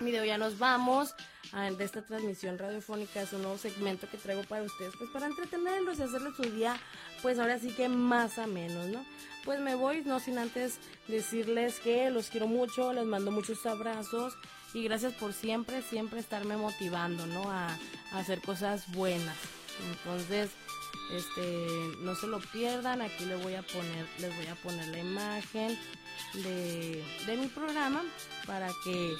video. 0.00 0.24
Ya 0.24 0.38
nos 0.38 0.58
vamos 0.58 1.14
de 1.52 1.84
esta 1.84 2.02
transmisión 2.02 2.58
radiofónica. 2.58 3.22
Es 3.22 3.32
un 3.32 3.42
nuevo 3.42 3.58
segmento 3.58 4.08
que 4.10 4.16
traigo 4.16 4.42
para 4.42 4.64
ustedes, 4.64 4.92
pues 4.98 5.08
para 5.10 5.26
entretenerlos 5.26 6.00
y 6.00 6.02
hacerles 6.02 6.34
su 6.34 6.42
día, 6.42 6.76
pues 7.22 7.38
ahora 7.38 7.58
sí 7.58 7.70
que 7.70 7.88
más 7.88 8.38
a 8.38 8.46
menos, 8.46 8.88
¿no? 8.88 9.04
Pues 9.44 9.60
me 9.60 9.74
voy, 9.74 10.02
no 10.04 10.20
sin 10.20 10.38
antes 10.38 10.78
decirles 11.08 11.80
que 11.80 12.10
los 12.10 12.28
quiero 12.28 12.46
mucho, 12.46 12.92
les 12.92 13.04
mando 13.04 13.30
muchos 13.30 13.64
abrazos 13.66 14.34
y 14.74 14.84
gracias 14.84 15.14
por 15.14 15.32
siempre, 15.32 15.82
siempre 15.82 16.20
estarme 16.20 16.56
motivando, 16.56 17.26
¿no? 17.26 17.50
A, 17.50 17.76
hacer 18.12 18.40
cosas 18.42 18.90
buenas. 18.92 19.36
Entonces, 19.90 20.50
este, 21.12 21.96
no 22.00 22.14
se 22.14 22.26
lo 22.26 22.40
pierdan, 22.40 23.00
aquí 23.00 23.24
les 23.24 23.42
voy 23.42 23.54
a 23.54 23.62
poner, 23.62 24.06
les 24.18 24.36
voy 24.36 24.46
a 24.46 24.54
poner 24.56 24.86
la 24.88 24.98
imagen 24.98 25.78
de, 26.34 27.02
de 27.26 27.36
mi 27.36 27.46
programa 27.46 28.02
para 28.46 28.68
que 28.84 29.14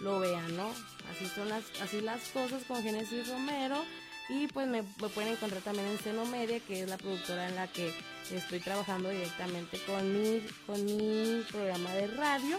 lo 0.00 0.20
vean, 0.20 0.56
¿no? 0.56 0.68
Así 1.10 1.26
son 1.34 1.48
las, 1.48 1.64
así 1.80 2.00
las 2.00 2.28
cosas 2.30 2.62
con 2.64 2.82
Genesis 2.82 3.28
Romero. 3.28 3.84
Y 4.28 4.46
pues 4.48 4.68
me, 4.68 4.82
pueden 4.82 5.32
encontrar 5.32 5.62
también 5.62 5.86
en 5.86 5.98
Seno 5.98 6.24
Media, 6.26 6.60
que 6.60 6.82
es 6.82 6.90
la 6.90 6.98
productora 6.98 7.48
en 7.48 7.56
la 7.56 7.66
que 7.66 7.92
estoy 8.30 8.60
trabajando 8.60 9.08
directamente 9.08 9.78
con 9.86 10.12
mi, 10.12 10.40
con 10.66 10.84
mi 10.84 11.42
programa 11.50 11.92
de 11.94 12.06
radio. 12.08 12.58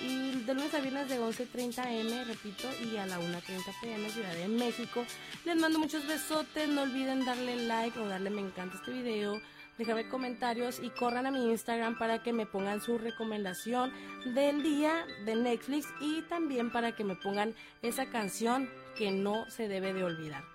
Y 0.00 0.40
de 0.40 0.54
lunes 0.54 0.74
a 0.74 0.80
viernes 0.80 1.08
de 1.08 1.20
11.30 1.20 1.78
am, 1.78 2.26
repito, 2.26 2.68
y 2.82 2.96
a 2.96 3.06
la 3.06 3.20
1.30 3.20 3.80
pm, 3.80 4.10
Ciudad 4.10 4.34
de 4.34 4.48
México. 4.48 5.04
Les 5.44 5.54
mando 5.54 5.78
muchos 5.78 6.06
besotes, 6.08 6.68
no 6.68 6.82
olviden 6.82 7.24
darle 7.24 7.66
like 7.66 7.96
o 7.98 8.08
darle 8.08 8.30
me 8.30 8.40
encanta 8.40 8.78
este 8.78 8.90
video 8.90 9.40
déjame 9.78 10.08
comentarios 10.08 10.80
y 10.80 10.90
corran 10.90 11.26
a 11.26 11.30
mi 11.30 11.50
Instagram 11.50 11.98
para 11.98 12.22
que 12.22 12.32
me 12.32 12.46
pongan 12.46 12.80
su 12.80 12.98
recomendación 12.98 13.92
del 14.34 14.62
día 14.62 15.06
de 15.24 15.34
Netflix 15.34 15.88
y 16.00 16.22
también 16.22 16.70
para 16.70 16.92
que 16.92 17.04
me 17.04 17.16
pongan 17.16 17.54
esa 17.82 18.06
canción 18.06 18.70
que 18.96 19.10
no 19.10 19.50
se 19.50 19.68
debe 19.68 19.92
de 19.92 20.04
olvidar. 20.04 20.51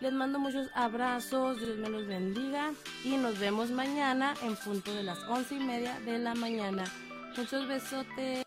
Les 0.00 0.12
mando 0.14 0.38
muchos 0.38 0.70
abrazos, 0.74 1.60
Dios 1.60 1.76
me 1.76 1.90
los 1.90 2.06
bendiga 2.06 2.72
y 3.04 3.18
nos 3.18 3.38
vemos 3.38 3.70
mañana 3.70 4.32
en 4.42 4.56
punto 4.56 4.94
de 4.94 5.02
las 5.02 5.18
once 5.24 5.56
y 5.56 5.60
media 5.60 6.00
de 6.00 6.18
la 6.18 6.34
mañana. 6.34 6.84
Muchos 7.36 7.68
besotes. 7.68 8.46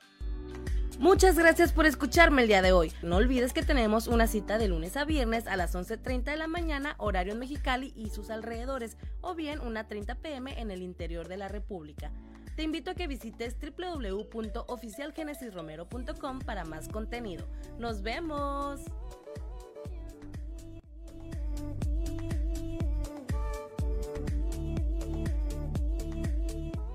Muchas 0.98 1.38
gracias 1.38 1.72
por 1.72 1.86
escucharme 1.86 2.42
el 2.42 2.48
día 2.48 2.63
de 2.63 2.72
hoy. 2.72 2.92
No 3.04 3.18
olvides 3.18 3.54
que 3.54 3.62
tenemos 3.62 4.08
una 4.08 4.26
cita 4.26 4.58
de 4.58 4.68
lunes 4.68 4.98
a 4.98 5.06
viernes 5.06 5.46
a 5.46 5.56
las 5.56 5.76
11.30 5.76 6.24
de 6.24 6.38
la 6.38 6.48
mañana, 6.48 6.96
horario 6.98 7.34
en 7.34 7.39
Mexicali 7.39 7.94
y 7.96 8.10
sus 8.10 8.32
alrededores, 8.32 8.98
o 9.22 9.36
bien 9.36 9.60
una 9.60 9.88
30 9.88 10.16
pm 10.16 10.60
en 10.60 10.72
el 10.72 10.82
interior 10.82 11.28
de 11.28 11.38
la 11.38 11.50
República. 11.50 12.12
Te 12.56 12.63
invito 12.63 12.89
a 12.92 12.96
que 12.96 13.08
visites 13.08 13.58
www.oficialgenesisromero.com 13.60 16.39
para 16.39 16.66
más 16.66 16.88
contenido. 16.88 17.46
¡Nos 17.78 18.02
vemos! 18.02 18.82